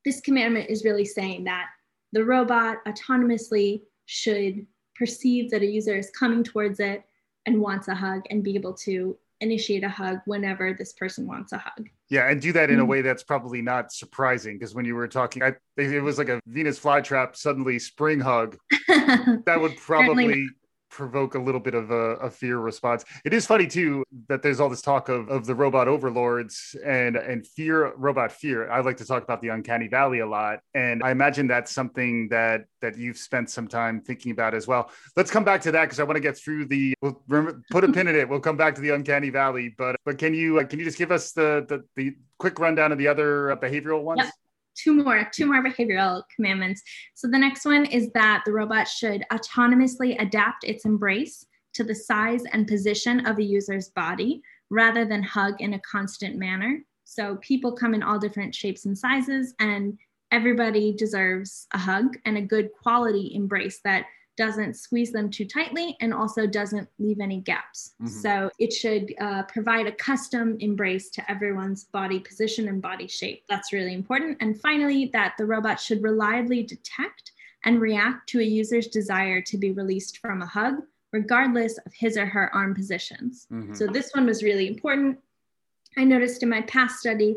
this 0.04 0.20
commandment 0.20 0.68
is 0.68 0.84
really 0.84 1.06
saying 1.06 1.44
that 1.44 1.68
the 2.12 2.22
robot 2.22 2.84
autonomously 2.86 3.84
should 4.04 4.66
perceive 4.94 5.50
that 5.50 5.62
a 5.62 5.66
user 5.66 5.96
is 5.96 6.10
coming 6.10 6.44
towards 6.44 6.78
it 6.78 7.04
and 7.46 7.58
wants 7.58 7.88
a 7.88 7.94
hug 7.94 8.20
and 8.28 8.44
be 8.44 8.54
able 8.54 8.74
to 8.74 9.16
initiate 9.40 9.82
a 9.82 9.88
hug 9.88 10.18
whenever 10.26 10.74
this 10.74 10.92
person 10.92 11.26
wants 11.26 11.52
a 11.52 11.58
hug. 11.58 11.88
Yeah, 12.10 12.28
and 12.28 12.38
do 12.38 12.52
that 12.52 12.68
in 12.68 12.76
a 12.76 12.82
mm-hmm. 12.82 12.90
way 12.90 13.00
that's 13.00 13.22
probably 13.22 13.62
not 13.62 13.92
surprising 13.92 14.58
because 14.58 14.74
when 14.74 14.84
you 14.84 14.94
were 14.94 15.08
talking, 15.08 15.42
I, 15.42 15.54
it 15.78 16.02
was 16.02 16.18
like 16.18 16.28
a 16.28 16.38
Venus 16.46 16.78
flytrap 16.78 17.34
suddenly 17.34 17.78
spring 17.78 18.20
hug. 18.20 18.58
that 18.88 19.56
would 19.58 19.78
probably 19.78 20.50
provoke 20.92 21.34
a 21.34 21.38
little 21.38 21.60
bit 21.60 21.74
of 21.74 21.90
a, 21.90 22.16
a, 22.16 22.30
fear 22.30 22.58
response. 22.58 23.04
It 23.24 23.32
is 23.32 23.46
funny 23.46 23.66
too 23.66 24.04
that 24.28 24.42
there's 24.42 24.60
all 24.60 24.68
this 24.68 24.82
talk 24.82 25.08
of, 25.08 25.28
of 25.30 25.46
the 25.46 25.54
robot 25.54 25.88
overlords 25.88 26.76
and 26.84 27.16
and 27.16 27.46
fear, 27.46 27.94
robot 27.96 28.30
fear. 28.30 28.70
I 28.70 28.80
like 28.80 28.98
to 28.98 29.06
talk 29.06 29.22
about 29.22 29.40
the 29.40 29.48
uncanny 29.48 29.88
valley 29.88 30.20
a 30.20 30.26
lot, 30.26 30.60
and 30.74 31.02
I 31.02 31.10
imagine 31.10 31.46
that's 31.48 31.72
something 31.72 32.28
that 32.28 32.66
that 32.82 32.96
you've 32.98 33.16
spent 33.16 33.48
some 33.48 33.66
time 33.66 34.02
thinking 34.02 34.32
about 34.32 34.54
as 34.54 34.68
well. 34.68 34.90
Let's 35.16 35.30
come 35.30 35.44
back 35.44 35.62
to 35.62 35.72
that 35.72 35.84
because 35.84 35.98
I 35.98 36.04
want 36.04 36.16
to 36.16 36.20
get 36.20 36.36
through 36.36 36.66
the. 36.66 36.94
We'll 37.00 37.22
put 37.70 37.84
a 37.84 37.88
pin 37.90 38.06
in 38.06 38.14
it. 38.14 38.28
We'll 38.28 38.40
come 38.40 38.58
back 38.58 38.74
to 38.74 38.80
the 38.82 38.90
uncanny 38.90 39.30
valley, 39.30 39.74
but 39.76 39.96
but 40.04 40.18
can 40.18 40.34
you 40.34 40.60
uh, 40.60 40.64
can 40.64 40.78
you 40.78 40.84
just 40.84 40.98
give 40.98 41.10
us 41.10 41.32
the 41.32 41.64
the, 41.68 41.84
the 41.96 42.16
quick 42.38 42.58
rundown 42.58 42.92
of 42.92 42.98
the 42.98 43.08
other 43.08 43.52
uh, 43.52 43.56
behavioral 43.56 44.02
ones? 44.02 44.20
Yep 44.24 44.32
two 44.74 44.94
more, 44.94 45.28
two 45.32 45.46
more 45.46 45.62
behavioral 45.62 46.22
commandments. 46.34 46.82
So 47.14 47.28
the 47.28 47.38
next 47.38 47.64
one 47.64 47.86
is 47.86 48.10
that 48.12 48.42
the 48.44 48.52
robot 48.52 48.88
should 48.88 49.24
autonomously 49.32 50.20
adapt 50.20 50.64
its 50.64 50.84
embrace 50.84 51.44
to 51.74 51.84
the 51.84 51.94
size 51.94 52.42
and 52.52 52.66
position 52.66 53.26
of 53.26 53.38
a 53.38 53.42
user's 53.42 53.88
body 53.90 54.42
rather 54.70 55.04
than 55.04 55.22
hug 55.22 55.60
in 55.60 55.74
a 55.74 55.80
constant 55.80 56.36
manner. 56.36 56.82
So 57.04 57.36
people 57.36 57.72
come 57.72 57.94
in 57.94 58.02
all 58.02 58.18
different 58.18 58.54
shapes 58.54 58.86
and 58.86 58.96
sizes, 58.96 59.54
and 59.58 59.98
everybody 60.30 60.94
deserves 60.94 61.66
a 61.72 61.78
hug 61.78 62.16
and 62.24 62.38
a 62.38 62.42
good 62.42 62.70
quality 62.82 63.32
embrace 63.34 63.80
that 63.84 64.06
doesn't 64.36 64.74
squeeze 64.74 65.12
them 65.12 65.30
too 65.30 65.44
tightly 65.44 65.96
and 66.00 66.14
also 66.14 66.46
doesn't 66.46 66.88
leave 66.98 67.20
any 67.20 67.40
gaps. 67.40 67.94
Mm-hmm. 68.00 68.06
So 68.08 68.50
it 68.58 68.72
should 68.72 69.14
uh, 69.20 69.42
provide 69.44 69.86
a 69.86 69.92
custom 69.92 70.56
embrace 70.60 71.10
to 71.10 71.30
everyone's 71.30 71.84
body 71.84 72.18
position 72.18 72.68
and 72.68 72.80
body 72.80 73.06
shape. 73.06 73.44
That's 73.48 73.72
really 73.72 73.94
important. 73.94 74.38
And 74.40 74.60
finally, 74.60 75.10
that 75.12 75.34
the 75.38 75.46
robot 75.46 75.80
should 75.80 76.02
reliably 76.02 76.62
detect 76.62 77.32
and 77.64 77.80
react 77.80 78.28
to 78.30 78.40
a 78.40 78.44
user's 78.44 78.88
desire 78.88 79.40
to 79.42 79.56
be 79.56 79.72
released 79.72 80.18
from 80.18 80.42
a 80.42 80.46
hug, 80.46 80.82
regardless 81.12 81.78
of 81.78 81.92
his 81.92 82.16
or 82.16 82.26
her 82.26 82.54
arm 82.54 82.74
positions. 82.74 83.46
Mm-hmm. 83.52 83.74
So 83.74 83.86
this 83.86 84.10
one 84.14 84.26
was 84.26 84.42
really 84.42 84.66
important. 84.66 85.18
I 85.96 86.04
noticed 86.04 86.42
in 86.42 86.48
my 86.48 86.62
past 86.62 86.98
study 86.98 87.36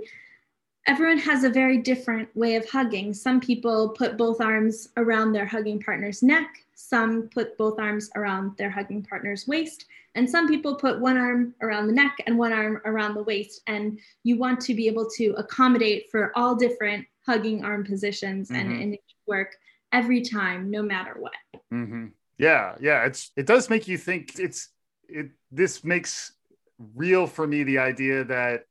everyone 0.88 1.18
has 1.18 1.44
a 1.44 1.50
very 1.50 1.78
different 1.78 2.30
way 2.36 2.56
of 2.56 2.70
hugging. 2.70 3.14
Some 3.14 3.40
people 3.40 3.90
put 3.90 4.18
both 4.18 4.40
arms 4.40 4.90
around 4.98 5.34
their 5.34 5.46
hugging 5.46 5.82
partner's 5.82 6.22
neck. 6.22 6.48
Some 6.76 7.30
put 7.30 7.58
both 7.58 7.80
arms 7.80 8.10
around 8.16 8.58
their 8.58 8.70
hugging 8.70 9.02
partner's 9.02 9.48
waist, 9.48 9.86
and 10.16 10.30
some 10.30 10.48
people 10.48 10.76
put 10.76 11.00
one 11.00 11.18
arm 11.18 11.54
around 11.62 11.88
the 11.88 11.94
neck 11.94 12.18
and 12.26 12.38
one 12.38 12.54
arm 12.54 12.82
around 12.86 13.16
the 13.16 13.24
waist. 13.24 13.62
And 13.68 14.00
you 14.24 14.38
want 14.38 14.62
to 14.62 14.74
be 14.74 14.88
able 14.88 15.10
to 15.18 15.34
accommodate 15.38 16.10
for 16.12 16.32
all 16.36 16.56
different 16.56 17.06
hugging 17.26 17.64
arm 17.64 17.84
positions 17.84 18.50
mm-hmm. 18.50 18.60
and, 18.60 18.82
and 18.82 18.94
it 18.94 19.02
work 19.28 19.56
every 19.92 20.22
time, 20.22 20.70
no 20.70 20.84
matter 20.84 21.16
what. 21.18 21.34
Mm-hmm. 21.74 22.08
Yeah, 22.38 22.76
yeah. 22.80 23.06
It's 23.06 23.32
it 23.36 23.46
does 23.46 23.70
make 23.70 23.88
you 23.88 23.98
think. 23.98 24.38
It's 24.38 24.70
it. 25.08 25.32
This 25.52 25.84
makes 25.84 26.34
real 26.94 27.26
for 27.26 27.48
me 27.48 27.64
the 27.64 27.80
idea 27.80 28.26
that 28.26 28.66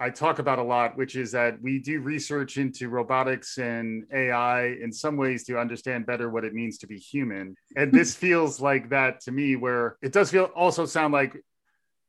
I 0.00 0.10
talk 0.10 0.38
about 0.38 0.58
a 0.58 0.62
lot, 0.62 0.96
which 0.96 1.16
is 1.16 1.32
that 1.32 1.60
we 1.60 1.80
do 1.80 2.00
research 2.00 2.56
into 2.56 2.88
robotics 2.88 3.58
and 3.58 4.04
AI 4.12 4.66
in 4.66 4.92
some 4.92 5.16
ways 5.16 5.44
to 5.44 5.58
understand 5.58 6.06
better 6.06 6.30
what 6.30 6.44
it 6.44 6.54
means 6.54 6.78
to 6.78 6.86
be 6.86 6.98
human. 6.98 7.56
And 7.76 7.92
this 7.92 8.14
feels 8.24 8.60
like 8.60 8.90
that 8.90 9.20
to 9.22 9.32
me, 9.32 9.56
where 9.56 9.96
it 10.00 10.12
does 10.12 10.30
feel 10.30 10.44
also 10.54 10.86
sound 10.86 11.12
like 11.12 11.36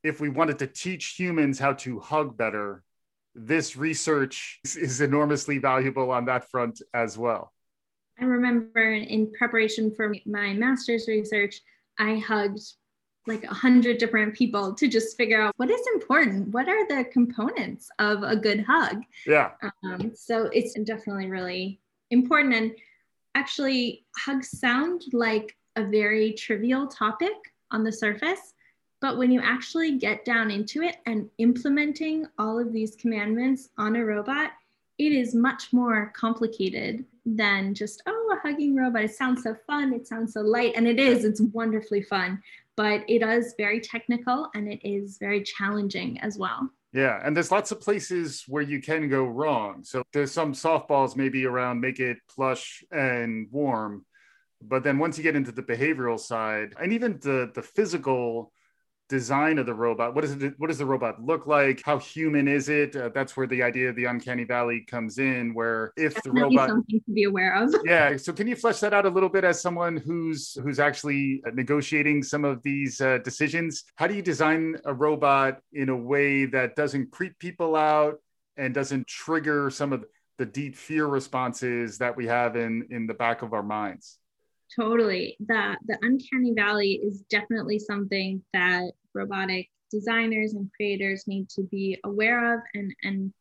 if 0.04 0.22
we 0.22 0.30
wanted 0.30 0.60
to 0.60 0.68
teach 0.68 1.16
humans 1.18 1.58
how 1.58 1.74
to 1.74 2.00
hug 2.00 2.38
better, 2.38 2.84
this 3.34 3.76
research 3.76 4.60
is 4.64 5.02
enormously 5.02 5.58
valuable 5.58 6.12
on 6.12 6.26
that 6.26 6.50
front 6.50 6.82
as 6.94 7.18
well. 7.18 7.52
I 8.20 8.26
remember 8.26 8.92
in 8.94 9.32
preparation 9.32 9.94
for 9.96 10.14
my 10.26 10.54
master's 10.54 11.08
research, 11.08 11.62
I 11.98 12.18
hugged 12.18 12.62
like 13.30 13.46
a 13.46 13.54
hundred 13.54 13.98
different 13.98 14.36
people 14.36 14.74
to 14.74 14.88
just 14.88 15.16
figure 15.16 15.42
out 15.42 15.54
what 15.56 15.70
is 15.70 15.82
important. 15.94 16.50
What 16.50 16.68
are 16.68 16.88
the 16.88 17.06
components 17.06 17.90
of 18.00 18.24
a 18.24 18.36
good 18.36 18.66
hug? 18.68 19.04
Yeah. 19.26 19.52
Um, 19.84 20.12
so 20.16 20.50
it's 20.52 20.74
definitely 20.74 21.28
really 21.28 21.80
important. 22.12 22.54
And 22.54 22.72
actually 23.36 24.06
hugs 24.18 24.60
sound 24.60 25.04
like 25.14 25.56
a 25.76 25.84
very 25.86 26.34
trivial 26.34 26.88
topic 26.88 27.34
on 27.72 27.84
the 27.84 27.92
surface 27.92 28.54
but 29.02 29.18
when 29.18 29.32
you 29.32 29.40
actually 29.42 29.98
get 29.98 30.26
down 30.26 30.52
into 30.52 30.82
it 30.82 30.98
and 31.06 31.30
implementing 31.38 32.28
all 32.38 32.60
of 32.60 32.74
these 32.74 32.96
commandments 32.96 33.70
on 33.78 33.96
a 33.96 34.04
robot 34.04 34.52
it 34.98 35.14
is 35.14 35.34
much 35.34 35.72
more 35.72 36.12
complicated 36.16 37.06
than 37.26 37.74
just 37.74 38.02
oh 38.08 38.34
a 38.34 38.48
hugging 38.48 38.76
robot 38.76 39.04
it 39.04 39.14
sounds 39.14 39.44
so 39.44 39.56
fun 39.68 39.94
it 39.94 40.08
sounds 40.08 40.34
so 40.34 40.42
light 40.42 40.74
and 40.76 40.88
it 40.88 41.00
is 41.00 41.24
it's 41.24 41.42
wonderfully 41.42 42.02
fun 42.02 42.42
but 42.80 43.04
it 43.10 43.22
is 43.22 43.56
very 43.58 43.82
technical 43.82 44.50
and 44.56 44.72
it 44.72 44.80
is 44.88 45.18
very 45.18 45.44
challenging 45.44 46.18
as 46.22 46.38
well. 46.38 46.70
Yeah, 46.94 47.20
and 47.22 47.36
there's 47.36 47.52
lots 47.52 47.74
of 47.74 47.82
places 47.82 48.46
where 48.48 48.64
you 48.64 48.82
can 48.82 49.10
go 49.10 49.26
wrong. 49.26 49.84
So 49.84 50.02
there's 50.14 50.32
some 50.32 50.54
softballs 50.54 51.18
maybe 51.18 51.46
around 51.46 51.82
make 51.82 52.00
it 52.00 52.20
plush 52.34 52.82
and 52.90 53.50
warm, 53.52 54.06
but 54.62 54.86
then 54.86 54.98
once 54.98 55.18
you 55.18 55.26
get 55.26 55.36
into 55.36 55.52
the 55.52 55.62
behavioral 55.62 56.18
side 56.18 56.74
and 56.80 56.94
even 56.94 57.20
the 57.22 57.52
the 57.54 57.62
physical 57.62 58.54
design 59.10 59.58
of 59.58 59.66
the 59.66 59.74
robot. 59.74 60.14
What 60.14 60.22
does 60.22 60.42
it 60.42 60.54
what 60.58 60.68
does 60.68 60.78
the 60.78 60.86
robot 60.86 61.22
look 61.22 61.48
like? 61.48 61.82
How 61.84 61.98
human 61.98 62.48
is 62.48 62.70
it? 62.70 62.96
Uh, 62.96 63.10
that's 63.10 63.36
where 63.36 63.48
the 63.48 63.64
idea 63.64 63.90
of 63.90 63.96
the 63.96 64.06
uncanny 64.06 64.44
valley 64.44 64.86
comes 64.88 65.18
in 65.18 65.54
where 65.54 65.92
if 65.98 66.14
Definitely 66.14 66.42
the 66.42 66.46
robot 66.46 66.70
something 66.70 67.02
to 67.06 67.12
be 67.12 67.24
aware 67.24 67.62
of. 67.62 67.76
Yeah 67.86 68.16
so 68.18 68.32
can 68.32 68.48
you 68.48 68.56
flesh 68.56 68.80
that 68.80 68.94
out 68.94 69.06
a 69.06 69.10
little 69.10 69.30
bit 69.30 69.44
as 69.44 69.60
someone 69.60 69.98
who's 69.98 70.54
who's 70.64 70.80
actually 70.80 71.42
negotiating 71.54 72.24
some 72.24 72.46
of 72.46 72.62
these 72.62 73.02
uh, 73.02 73.18
decisions? 73.24 73.84
How 73.96 74.08
do 74.08 74.14
you 74.14 74.22
design 74.22 74.76
a 74.86 74.94
robot 74.94 75.60
in 75.74 75.90
a 75.90 75.98
way 75.98 76.46
that 76.46 76.76
doesn't 76.76 77.12
creep 77.12 77.38
people 77.40 77.76
out 77.76 78.22
and 78.58 78.74
doesn't 78.74 79.08
trigger 79.08 79.70
some 79.72 79.92
of 79.92 80.06
the 80.38 80.46
deep 80.46 80.76
fear 80.76 81.06
responses 81.08 81.98
that 81.98 82.16
we 82.16 82.28
have 82.28 82.56
in 82.56 82.88
in 82.92 83.08
the 83.08 83.14
back 83.14 83.42
of 83.42 83.54
our 83.54 83.64
minds 83.64 84.20
totally. 84.76 85.38
The 85.40 85.78
the 85.86 85.98
uncanny 86.02 86.54
valley 86.54 87.00
is 87.04 87.22
definitely 87.30 87.80
something 87.80 88.44
that 88.54 88.92
robotic 89.14 89.70
designers 89.92 90.54
and 90.54 90.70
creators 90.76 91.26
need 91.28 91.50
to 91.50 91.64
be 91.64 92.00
aware 92.04 92.56
of 92.56 92.62
and 92.74 92.94
and 93.04 93.34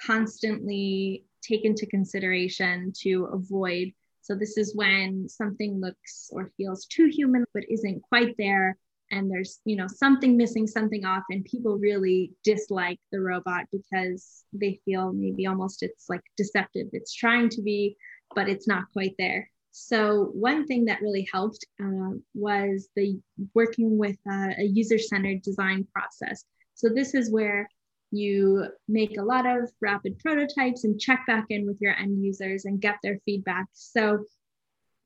constantly 0.00 1.24
take 1.42 1.64
into 1.64 1.86
consideration 1.86 2.92
to 3.02 3.24
avoid. 3.32 3.92
So 4.22 4.34
this 4.34 4.56
is 4.56 4.74
when 4.74 5.28
something 5.28 5.80
looks 5.80 6.30
or 6.32 6.50
feels 6.56 6.86
too 6.86 7.06
human 7.06 7.44
but 7.52 7.64
isn't 7.68 8.02
quite 8.02 8.34
there 8.38 8.76
and 9.10 9.30
there's 9.30 9.60
you 9.66 9.76
know 9.76 9.86
something 9.86 10.36
missing 10.36 10.66
something 10.66 11.04
off 11.04 11.24
and 11.30 11.44
people 11.44 11.78
really 11.78 12.32
dislike 12.42 12.98
the 13.12 13.20
robot 13.20 13.66
because 13.70 14.44
they 14.52 14.80
feel 14.84 15.12
maybe 15.12 15.46
almost 15.46 15.82
it's 15.82 16.08
like 16.08 16.22
deceptive. 16.36 16.88
It's 16.92 17.14
trying 17.14 17.48
to 17.50 17.62
be 17.62 17.96
but 18.34 18.48
it's 18.48 18.66
not 18.66 18.90
quite 18.92 19.14
there 19.18 19.48
so 19.76 20.30
one 20.34 20.68
thing 20.68 20.84
that 20.84 21.02
really 21.02 21.26
helped 21.32 21.66
uh, 21.82 22.10
was 22.32 22.90
the 22.94 23.18
working 23.54 23.98
with 23.98 24.16
a 24.24 24.62
user-centered 24.62 25.42
design 25.42 25.84
process. 25.92 26.44
So 26.74 26.88
this 26.88 27.12
is 27.12 27.32
where 27.32 27.68
you 28.12 28.66
make 28.86 29.18
a 29.18 29.22
lot 29.22 29.46
of 29.46 29.68
rapid 29.80 30.20
prototypes 30.20 30.84
and 30.84 31.00
check 31.00 31.24
back 31.26 31.46
in 31.50 31.66
with 31.66 31.78
your 31.80 31.92
end 31.96 32.24
users 32.24 32.66
and 32.66 32.80
get 32.80 32.98
their 33.02 33.18
feedback. 33.24 33.66
So 33.72 34.26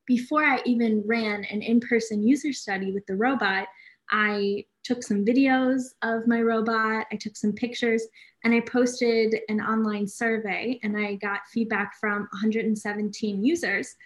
before 0.06 0.44
I 0.44 0.60
even 0.66 1.02
ran 1.06 1.44
an 1.44 1.62
in-person 1.62 2.28
user 2.28 2.52
study 2.52 2.92
with 2.92 3.06
the 3.06 3.16
robot, 3.16 3.68
I 4.10 4.66
took 4.84 5.02
some 5.02 5.24
videos 5.24 5.80
of 6.02 6.26
my 6.26 6.42
robot, 6.42 7.06
I 7.10 7.16
took 7.16 7.38
some 7.38 7.54
pictures, 7.54 8.06
and 8.44 8.52
I 8.52 8.60
posted 8.60 9.34
an 9.48 9.62
online 9.62 10.06
survey 10.06 10.78
and 10.82 10.94
I 10.94 11.14
got 11.14 11.40
feedback 11.54 11.94
from 11.98 12.28
117 12.32 13.42
users 13.42 13.96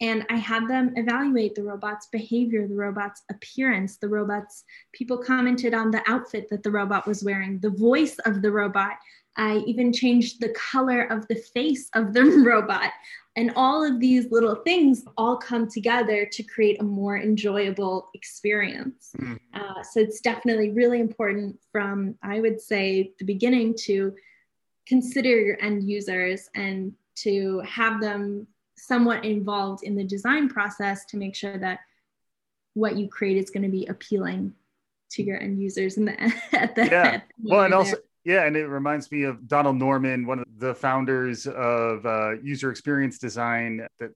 and 0.00 0.24
I 0.30 0.36
had 0.36 0.66
them 0.66 0.92
evaluate 0.96 1.54
the 1.54 1.62
robot's 1.62 2.06
behavior, 2.06 2.66
the 2.66 2.74
robot's 2.74 3.22
appearance, 3.30 3.96
the 3.96 4.08
robot's 4.08 4.64
people 4.92 5.18
commented 5.18 5.74
on 5.74 5.90
the 5.90 6.02
outfit 6.06 6.48
that 6.50 6.62
the 6.62 6.70
robot 6.70 7.06
was 7.06 7.22
wearing, 7.22 7.58
the 7.60 7.70
voice 7.70 8.18
of 8.24 8.40
the 8.40 8.50
robot. 8.50 8.92
I 9.36 9.58
even 9.66 9.92
changed 9.92 10.40
the 10.40 10.54
color 10.54 11.02
of 11.02 11.28
the 11.28 11.36
face 11.36 11.88
of 11.94 12.14
the 12.14 12.24
robot. 12.46 12.90
And 13.36 13.52
all 13.54 13.84
of 13.84 14.00
these 14.00 14.30
little 14.30 14.56
things 14.56 15.04
all 15.16 15.36
come 15.36 15.68
together 15.68 16.26
to 16.26 16.42
create 16.42 16.80
a 16.80 16.84
more 16.84 17.16
enjoyable 17.18 18.08
experience. 18.14 19.12
Mm. 19.18 19.38
Uh, 19.54 19.82
so 19.82 20.00
it's 20.00 20.20
definitely 20.20 20.70
really 20.70 20.98
important 20.98 21.60
from, 21.70 22.16
I 22.22 22.40
would 22.40 22.60
say, 22.60 23.12
the 23.18 23.24
beginning 23.24 23.76
to 23.82 24.14
consider 24.86 25.28
your 25.28 25.62
end 25.62 25.88
users 25.88 26.48
and 26.54 26.92
to 27.16 27.60
have 27.60 28.00
them 28.00 28.46
somewhat 28.86 29.24
involved 29.24 29.82
in 29.82 29.94
the 29.94 30.04
design 30.04 30.48
process 30.48 31.04
to 31.06 31.16
make 31.16 31.34
sure 31.34 31.58
that 31.58 31.80
what 32.74 32.96
you 32.96 33.08
create 33.08 33.36
is 33.36 33.50
going 33.50 33.62
to 33.62 33.68
be 33.68 33.86
appealing 33.86 34.52
to 35.10 35.22
your 35.22 35.40
end 35.40 35.60
users 35.60 35.96
and 35.96 36.08
the, 36.08 36.20
at 36.52 36.74
the 36.74 36.86
yeah. 36.86 37.02
at 37.02 37.24
the 37.38 37.50
well 37.50 37.64
and 37.64 37.74
also 37.74 37.96
yeah 38.24 38.44
and 38.44 38.56
it 38.56 38.66
reminds 38.66 39.10
me 39.10 39.24
of 39.24 39.48
donald 39.48 39.76
norman 39.76 40.24
one 40.24 40.38
of 40.38 40.46
the 40.58 40.74
founders 40.74 41.46
of 41.46 42.04
uh, 42.06 42.32
user 42.42 42.70
experience 42.70 43.18
design 43.18 43.86
that 43.98 44.10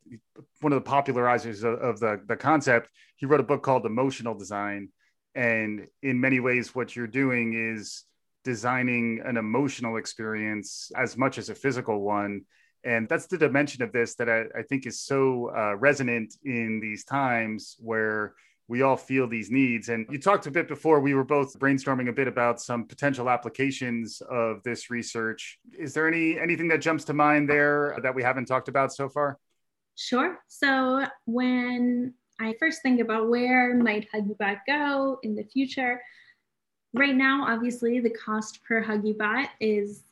one 0.61 0.73
of 0.73 0.83
the 0.83 0.91
popularizers 0.91 1.65
of, 1.65 1.79
of 1.81 2.01
the, 2.01 2.21
the 2.27 2.37
concept. 2.37 2.89
He 3.17 3.27
wrote 3.27 3.41
a 3.41 3.45
book 3.45 3.63
called 3.63 3.87
emotional 3.87 4.35
design. 4.35 4.89
And 5.35 5.87
in 6.03 6.21
many 6.21 6.41
ways 6.41 6.75
what 6.75 6.95
you're 6.95 7.07
doing 7.07 7.55
is 7.55 8.05
designing 8.45 9.23
an 9.25 9.37
emotional 9.37 9.97
experience 9.97 10.93
as 10.97 11.17
much 11.17 11.39
as 11.39 11.49
a 11.49 11.55
physical 11.55 12.01
one 12.01 12.43
and 12.85 13.09
that's 13.09 13.27
the 13.27 13.39
dimension 13.39 13.83
of 13.83 13.93
this 13.93 14.15
that 14.17 14.29
I, 14.29 14.45
I 14.59 14.63
think 14.63 14.87
is 14.87 15.01
so 15.01 15.51
uh, 15.57 15.77
resonant 15.77 16.35
in 16.45 16.81
these 16.81 17.05
times 17.05 17.77
where 17.81 18.35
we 18.69 18.83
all 18.83 18.97
feel 18.97 19.29
these 19.29 19.51
needs. 19.51 19.89
And 19.89 20.07
you 20.11 20.19
talked 20.19 20.47
a 20.47 20.51
bit 20.51 20.69
before, 20.69 21.01
we 21.01 21.15
were 21.15 21.25
both 21.25 21.59
brainstorming 21.59 22.09
a 22.09 22.13
bit 22.13 22.29
about 22.29 22.61
some 22.61 22.87
potential 22.87 23.29
applications 23.29 24.23
of 24.31 24.63
this 24.63 24.91
research. 24.91 25.59
Is 25.79 25.93
there 25.93 26.09
any 26.09 26.39
anything 26.39 26.69
that 26.69 26.79
jumps 26.79 27.05
to 27.05 27.15
mind 27.15 27.49
there 27.49 27.99
that 28.03 28.15
we 28.15 28.23
haven't 28.23 28.47
talked 28.47 28.69
about 28.69 28.93
so 28.93 29.09
far? 29.09 29.39
Sure. 29.97 30.39
So 30.49 31.05
when 31.27 32.15
I 32.41 32.55
first 32.59 32.83
think 32.83 33.01
about 33.01 33.29
where 33.29 33.75
might 33.75 34.09
HuggieBot 34.13 34.61
go 34.67 35.19
in 35.23 35.37
the 35.37 35.45
future, 35.45 36.01
right 36.95 37.15
now, 37.15 37.47
obviously 37.47 38.01
the 38.01 38.11
cost 38.11 38.61
per 38.67 38.83
HuggieBot 38.83 39.49
is 39.61 40.03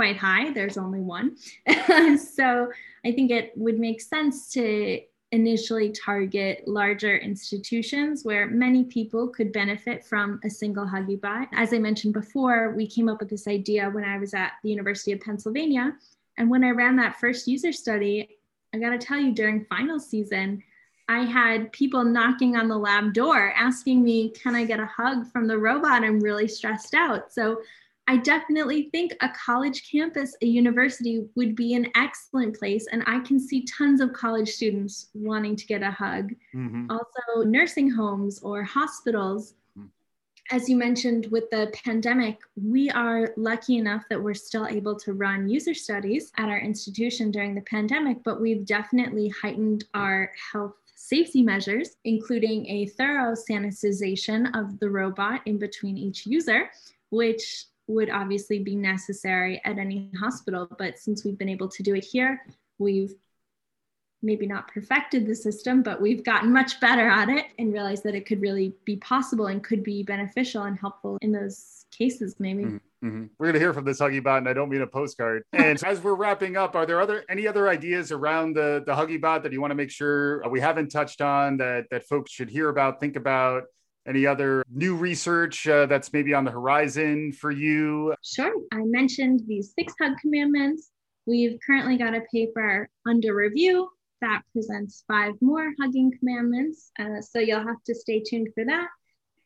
quite 0.00 0.16
high. 0.16 0.50
There's 0.50 0.78
only 0.78 1.00
one. 1.00 1.36
so 2.16 2.72
I 3.04 3.12
think 3.12 3.30
it 3.30 3.52
would 3.54 3.78
make 3.78 4.00
sense 4.00 4.50
to 4.54 4.98
initially 5.30 5.90
target 5.92 6.66
larger 6.66 7.18
institutions 7.18 8.24
where 8.24 8.46
many 8.46 8.84
people 8.84 9.28
could 9.28 9.52
benefit 9.52 10.02
from 10.02 10.40
a 10.42 10.48
single 10.48 10.86
HuggieBot. 10.86 11.48
As 11.52 11.74
I 11.74 11.78
mentioned 11.80 12.14
before, 12.14 12.72
we 12.74 12.86
came 12.86 13.10
up 13.10 13.20
with 13.20 13.28
this 13.28 13.46
idea 13.46 13.90
when 13.90 14.04
I 14.04 14.16
was 14.16 14.32
at 14.32 14.52
the 14.62 14.70
University 14.70 15.12
of 15.12 15.20
Pennsylvania. 15.20 15.92
And 16.38 16.48
when 16.48 16.64
I 16.64 16.70
ran 16.70 16.96
that 16.96 17.20
first 17.20 17.46
user 17.46 17.70
study, 17.70 18.38
I 18.72 18.78
got 18.78 18.92
to 18.92 18.98
tell 18.98 19.18
you, 19.18 19.34
during 19.34 19.66
final 19.66 20.00
season, 20.00 20.62
I 21.10 21.24
had 21.24 21.72
people 21.72 22.04
knocking 22.04 22.56
on 22.56 22.68
the 22.68 22.78
lab 22.78 23.12
door 23.12 23.52
asking 23.54 24.02
me, 24.02 24.30
Can 24.30 24.54
I 24.54 24.64
get 24.64 24.80
a 24.80 24.86
hug 24.86 25.30
from 25.30 25.46
the 25.46 25.58
robot? 25.58 26.04
I'm 26.04 26.20
really 26.20 26.48
stressed 26.48 26.94
out. 26.94 27.34
So 27.34 27.60
I 28.10 28.16
definitely 28.16 28.88
think 28.90 29.12
a 29.20 29.28
college 29.28 29.88
campus, 29.88 30.34
a 30.42 30.46
university 30.46 31.28
would 31.36 31.54
be 31.54 31.74
an 31.74 31.86
excellent 31.94 32.58
place. 32.58 32.88
And 32.90 33.04
I 33.06 33.20
can 33.20 33.38
see 33.38 33.64
tons 33.66 34.00
of 34.00 34.12
college 34.12 34.48
students 34.48 35.10
wanting 35.14 35.54
to 35.54 35.64
get 35.64 35.84
a 35.84 35.92
hug. 35.92 36.32
Mm-hmm. 36.52 36.90
Also, 36.90 37.48
nursing 37.48 37.88
homes 37.88 38.40
or 38.40 38.64
hospitals. 38.64 39.54
Mm-hmm. 39.78 39.86
As 40.50 40.68
you 40.68 40.74
mentioned 40.74 41.28
with 41.30 41.50
the 41.50 41.72
pandemic, 41.84 42.38
we 42.60 42.90
are 42.90 43.32
lucky 43.36 43.78
enough 43.78 44.02
that 44.10 44.20
we're 44.20 44.34
still 44.34 44.66
able 44.66 44.98
to 44.98 45.12
run 45.12 45.48
user 45.48 45.72
studies 45.72 46.32
at 46.36 46.48
our 46.48 46.58
institution 46.58 47.30
during 47.30 47.54
the 47.54 47.60
pandemic, 47.60 48.24
but 48.24 48.40
we've 48.40 48.66
definitely 48.66 49.28
heightened 49.40 49.84
our 49.94 50.32
health 50.50 50.74
safety 50.96 51.44
measures, 51.44 51.90
including 52.02 52.66
a 52.66 52.86
thorough 52.86 53.36
sanitization 53.36 54.50
of 54.58 54.80
the 54.80 54.90
robot 54.90 55.42
in 55.46 55.58
between 55.58 55.96
each 55.96 56.26
user, 56.26 56.68
which 57.10 57.66
would 57.90 58.10
obviously 58.10 58.58
be 58.58 58.74
necessary 58.76 59.60
at 59.64 59.78
any 59.78 60.10
hospital. 60.18 60.68
But 60.78 60.98
since 60.98 61.24
we've 61.24 61.38
been 61.38 61.48
able 61.48 61.68
to 61.68 61.82
do 61.82 61.94
it 61.94 62.04
here, 62.04 62.42
we've 62.78 63.14
maybe 64.22 64.46
not 64.46 64.68
perfected 64.68 65.26
the 65.26 65.34
system, 65.34 65.82
but 65.82 66.00
we've 66.00 66.24
gotten 66.24 66.52
much 66.52 66.78
better 66.80 67.08
at 67.08 67.28
it 67.28 67.46
and 67.58 67.72
realized 67.72 68.04
that 68.04 68.14
it 68.14 68.26
could 68.26 68.40
really 68.40 68.74
be 68.84 68.96
possible 68.96 69.46
and 69.46 69.64
could 69.64 69.82
be 69.82 70.02
beneficial 70.02 70.64
and 70.64 70.78
helpful 70.78 71.16
in 71.22 71.32
those 71.32 71.86
cases, 71.90 72.36
maybe. 72.38 72.64
Mm-hmm. 72.64 73.06
mm-hmm. 73.06 73.24
We're 73.38 73.46
going 73.46 73.54
to 73.54 73.60
hear 73.60 73.72
from 73.72 73.84
this 73.84 74.00
Huggie 74.00 74.22
Bot, 74.22 74.38
and 74.38 74.48
I 74.48 74.52
don't 74.52 74.68
mean 74.68 74.82
a 74.82 74.86
postcard. 74.86 75.42
And 75.52 75.82
as 75.84 76.00
we're 76.02 76.14
wrapping 76.14 76.56
up, 76.56 76.74
are 76.74 76.84
there 76.84 77.00
other 77.00 77.24
any 77.28 77.46
other 77.46 77.68
ideas 77.68 78.12
around 78.12 78.54
the 78.54 78.82
the 78.86 78.92
Huggie 78.92 79.20
Bot 79.20 79.42
that 79.42 79.52
you 79.52 79.60
want 79.60 79.70
to 79.70 79.74
make 79.74 79.90
sure 79.90 80.46
we 80.48 80.60
haven't 80.60 80.88
touched 80.88 81.20
on 81.20 81.56
that 81.58 81.86
that 81.90 82.06
folks 82.06 82.30
should 82.32 82.50
hear 82.50 82.68
about, 82.68 83.00
think 83.00 83.16
about? 83.16 83.64
Any 84.06 84.26
other 84.26 84.64
new 84.70 84.96
research 84.96 85.68
uh, 85.68 85.86
that's 85.86 86.12
maybe 86.12 86.32
on 86.32 86.44
the 86.44 86.50
horizon 86.50 87.32
for 87.32 87.50
you? 87.50 88.14
Sure. 88.22 88.52
I 88.72 88.84
mentioned 88.84 89.42
these 89.46 89.72
six 89.78 89.94
hug 90.00 90.16
commandments. 90.20 90.90
We've 91.26 91.58
currently 91.64 91.98
got 91.98 92.14
a 92.14 92.22
paper 92.32 92.88
under 93.06 93.34
review 93.34 93.90
that 94.22 94.42
presents 94.52 95.04
five 95.06 95.34
more 95.40 95.72
hugging 95.80 96.12
commandments. 96.18 96.90
Uh, 96.98 97.20
so 97.20 97.38
you'll 97.38 97.66
have 97.66 97.82
to 97.86 97.94
stay 97.94 98.22
tuned 98.22 98.48
for 98.54 98.64
that. 98.64 98.88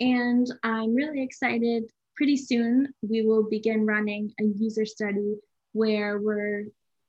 And 0.00 0.46
I'm 0.62 0.94
really 0.94 1.22
excited. 1.22 1.84
Pretty 2.16 2.36
soon, 2.36 2.94
we 3.02 3.22
will 3.22 3.48
begin 3.48 3.86
running 3.86 4.32
a 4.40 4.44
user 4.44 4.86
study 4.86 5.34
where 5.72 6.20
we're 6.20 6.66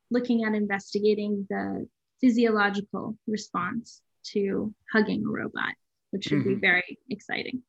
looking 0.10 0.44
at 0.44 0.56
investigating 0.56 1.46
the 1.50 1.88
physiological 2.22 3.18
response 3.28 4.02
to 4.34 4.74
hugging 4.92 5.24
a 5.24 5.30
robot 5.30 5.76
which 6.16 6.24
should 6.24 6.40
mm-hmm. 6.40 6.54
be 6.54 6.56
very 6.56 6.98
exciting. 7.10 7.62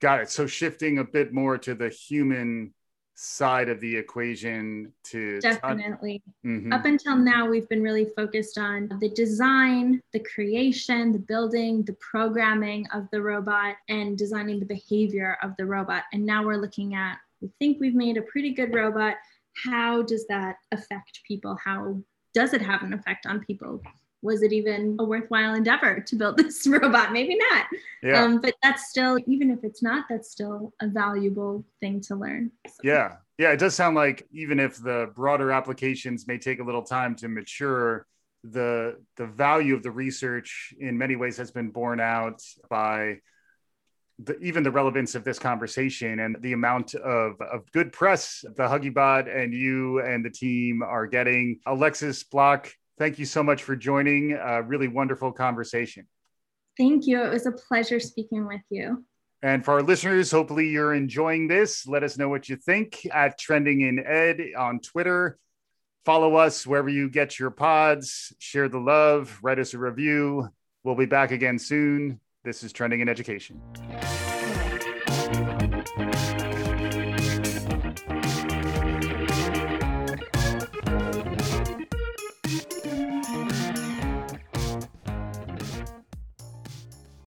Got 0.00 0.20
it. 0.20 0.30
So 0.30 0.46
shifting 0.46 0.98
a 0.98 1.04
bit 1.04 1.32
more 1.32 1.56
to 1.56 1.74
the 1.74 1.88
human 1.88 2.74
side 3.14 3.70
of 3.70 3.80
the 3.80 3.96
equation 3.96 4.92
to 5.04 5.40
definitely 5.40 6.20
mm-hmm. 6.44 6.72
up 6.72 6.84
until 6.84 7.16
now 7.16 7.48
we've 7.48 7.68
been 7.68 7.82
really 7.82 8.06
focused 8.16 8.58
on 8.58 8.90
the 9.00 9.08
design 9.10 10.02
the 10.12 10.18
creation 10.18 11.12
the 11.12 11.18
building 11.20 11.84
the 11.84 11.92
programming 12.00 12.84
of 12.92 13.08
the 13.12 13.22
robot 13.22 13.76
and 13.88 14.18
designing 14.18 14.58
the 14.58 14.66
behavior 14.66 15.38
of 15.44 15.52
the 15.58 15.64
robot 15.64 16.02
and 16.12 16.26
now 16.26 16.44
we're 16.44 16.56
looking 16.56 16.96
at 16.96 17.18
we 17.40 17.48
think 17.60 17.78
we've 17.80 17.94
made 17.94 18.16
a 18.16 18.22
pretty 18.22 18.50
good 18.50 18.74
robot 18.74 19.14
how 19.64 20.02
does 20.02 20.26
that 20.26 20.56
affect 20.72 21.20
people 21.24 21.56
how 21.64 21.96
does 22.34 22.52
it 22.52 22.60
have 22.60 22.82
an 22.82 22.92
effect 22.92 23.26
on 23.26 23.38
people 23.44 23.80
was 24.24 24.42
it 24.42 24.52
even 24.52 24.96
a 24.98 25.04
worthwhile 25.04 25.54
endeavor 25.54 26.00
to 26.00 26.16
build 26.16 26.36
this 26.38 26.66
robot? 26.66 27.12
Maybe 27.12 27.36
not. 27.36 27.66
Yeah. 28.02 28.22
Um, 28.22 28.40
but 28.40 28.54
that's 28.62 28.88
still, 28.88 29.18
even 29.26 29.50
if 29.50 29.62
it's 29.62 29.82
not, 29.82 30.06
that's 30.08 30.30
still 30.30 30.72
a 30.80 30.88
valuable 30.88 31.64
thing 31.80 32.00
to 32.02 32.16
learn. 32.16 32.50
So. 32.66 32.80
Yeah. 32.82 33.16
Yeah. 33.38 33.52
It 33.52 33.58
does 33.58 33.74
sound 33.74 33.94
like 33.94 34.26
even 34.32 34.58
if 34.58 34.82
the 34.82 35.12
broader 35.14 35.52
applications 35.52 36.26
may 36.26 36.38
take 36.38 36.58
a 36.58 36.64
little 36.64 36.82
time 36.82 37.14
to 37.16 37.28
mature, 37.28 38.06
the 38.46 38.98
the 39.16 39.26
value 39.26 39.74
of 39.74 39.82
the 39.82 39.90
research 39.90 40.74
in 40.78 40.98
many 40.98 41.16
ways 41.16 41.38
has 41.38 41.50
been 41.50 41.70
borne 41.70 41.98
out 41.98 42.42
by 42.68 43.16
the, 44.18 44.38
even 44.38 44.62
the 44.62 44.70
relevance 44.70 45.14
of 45.14 45.24
this 45.24 45.38
conversation 45.38 46.20
and 46.20 46.36
the 46.40 46.52
amount 46.52 46.94
of, 46.94 47.40
of 47.40 47.70
good 47.72 47.90
press 47.90 48.44
the 48.56 48.62
Huggiebot 48.62 49.34
and 49.34 49.52
you 49.52 50.00
and 50.00 50.24
the 50.24 50.30
team 50.30 50.82
are 50.82 51.06
getting. 51.06 51.58
Alexis 51.66 52.22
Block, 52.22 52.70
thank 52.98 53.18
you 53.18 53.24
so 53.24 53.42
much 53.42 53.62
for 53.62 53.76
joining. 53.76 54.32
A 54.32 54.62
really 54.62 54.88
wonderful 54.88 55.32
conversation. 55.32 56.06
Thank 56.76 57.06
you. 57.06 57.22
It 57.22 57.32
was 57.32 57.46
a 57.46 57.52
pleasure 57.52 58.00
speaking 58.00 58.46
with 58.46 58.62
you. 58.70 59.04
And 59.42 59.64
for 59.64 59.74
our 59.74 59.82
listeners, 59.82 60.30
hopefully 60.30 60.68
you're 60.68 60.94
enjoying 60.94 61.48
this. 61.48 61.86
Let 61.86 62.02
us 62.02 62.16
know 62.16 62.28
what 62.28 62.48
you 62.48 62.56
think 62.56 63.06
at 63.12 63.38
Trending 63.38 63.82
in 63.82 63.98
Ed 63.98 64.40
on 64.56 64.80
Twitter. 64.80 65.38
Follow 66.04 66.36
us 66.36 66.66
wherever 66.66 66.88
you 66.88 67.08
get 67.10 67.38
your 67.38 67.50
pods. 67.50 68.32
Share 68.38 68.68
the 68.68 68.78
love. 68.78 69.38
Write 69.42 69.58
us 69.58 69.74
a 69.74 69.78
review. 69.78 70.48
We'll 70.82 70.94
be 70.94 71.06
back 71.06 71.30
again 71.30 71.58
soon. 71.58 72.20
This 72.42 72.62
is 72.62 72.72
Trending 72.72 73.00
in 73.00 73.08
Education. 73.08 73.60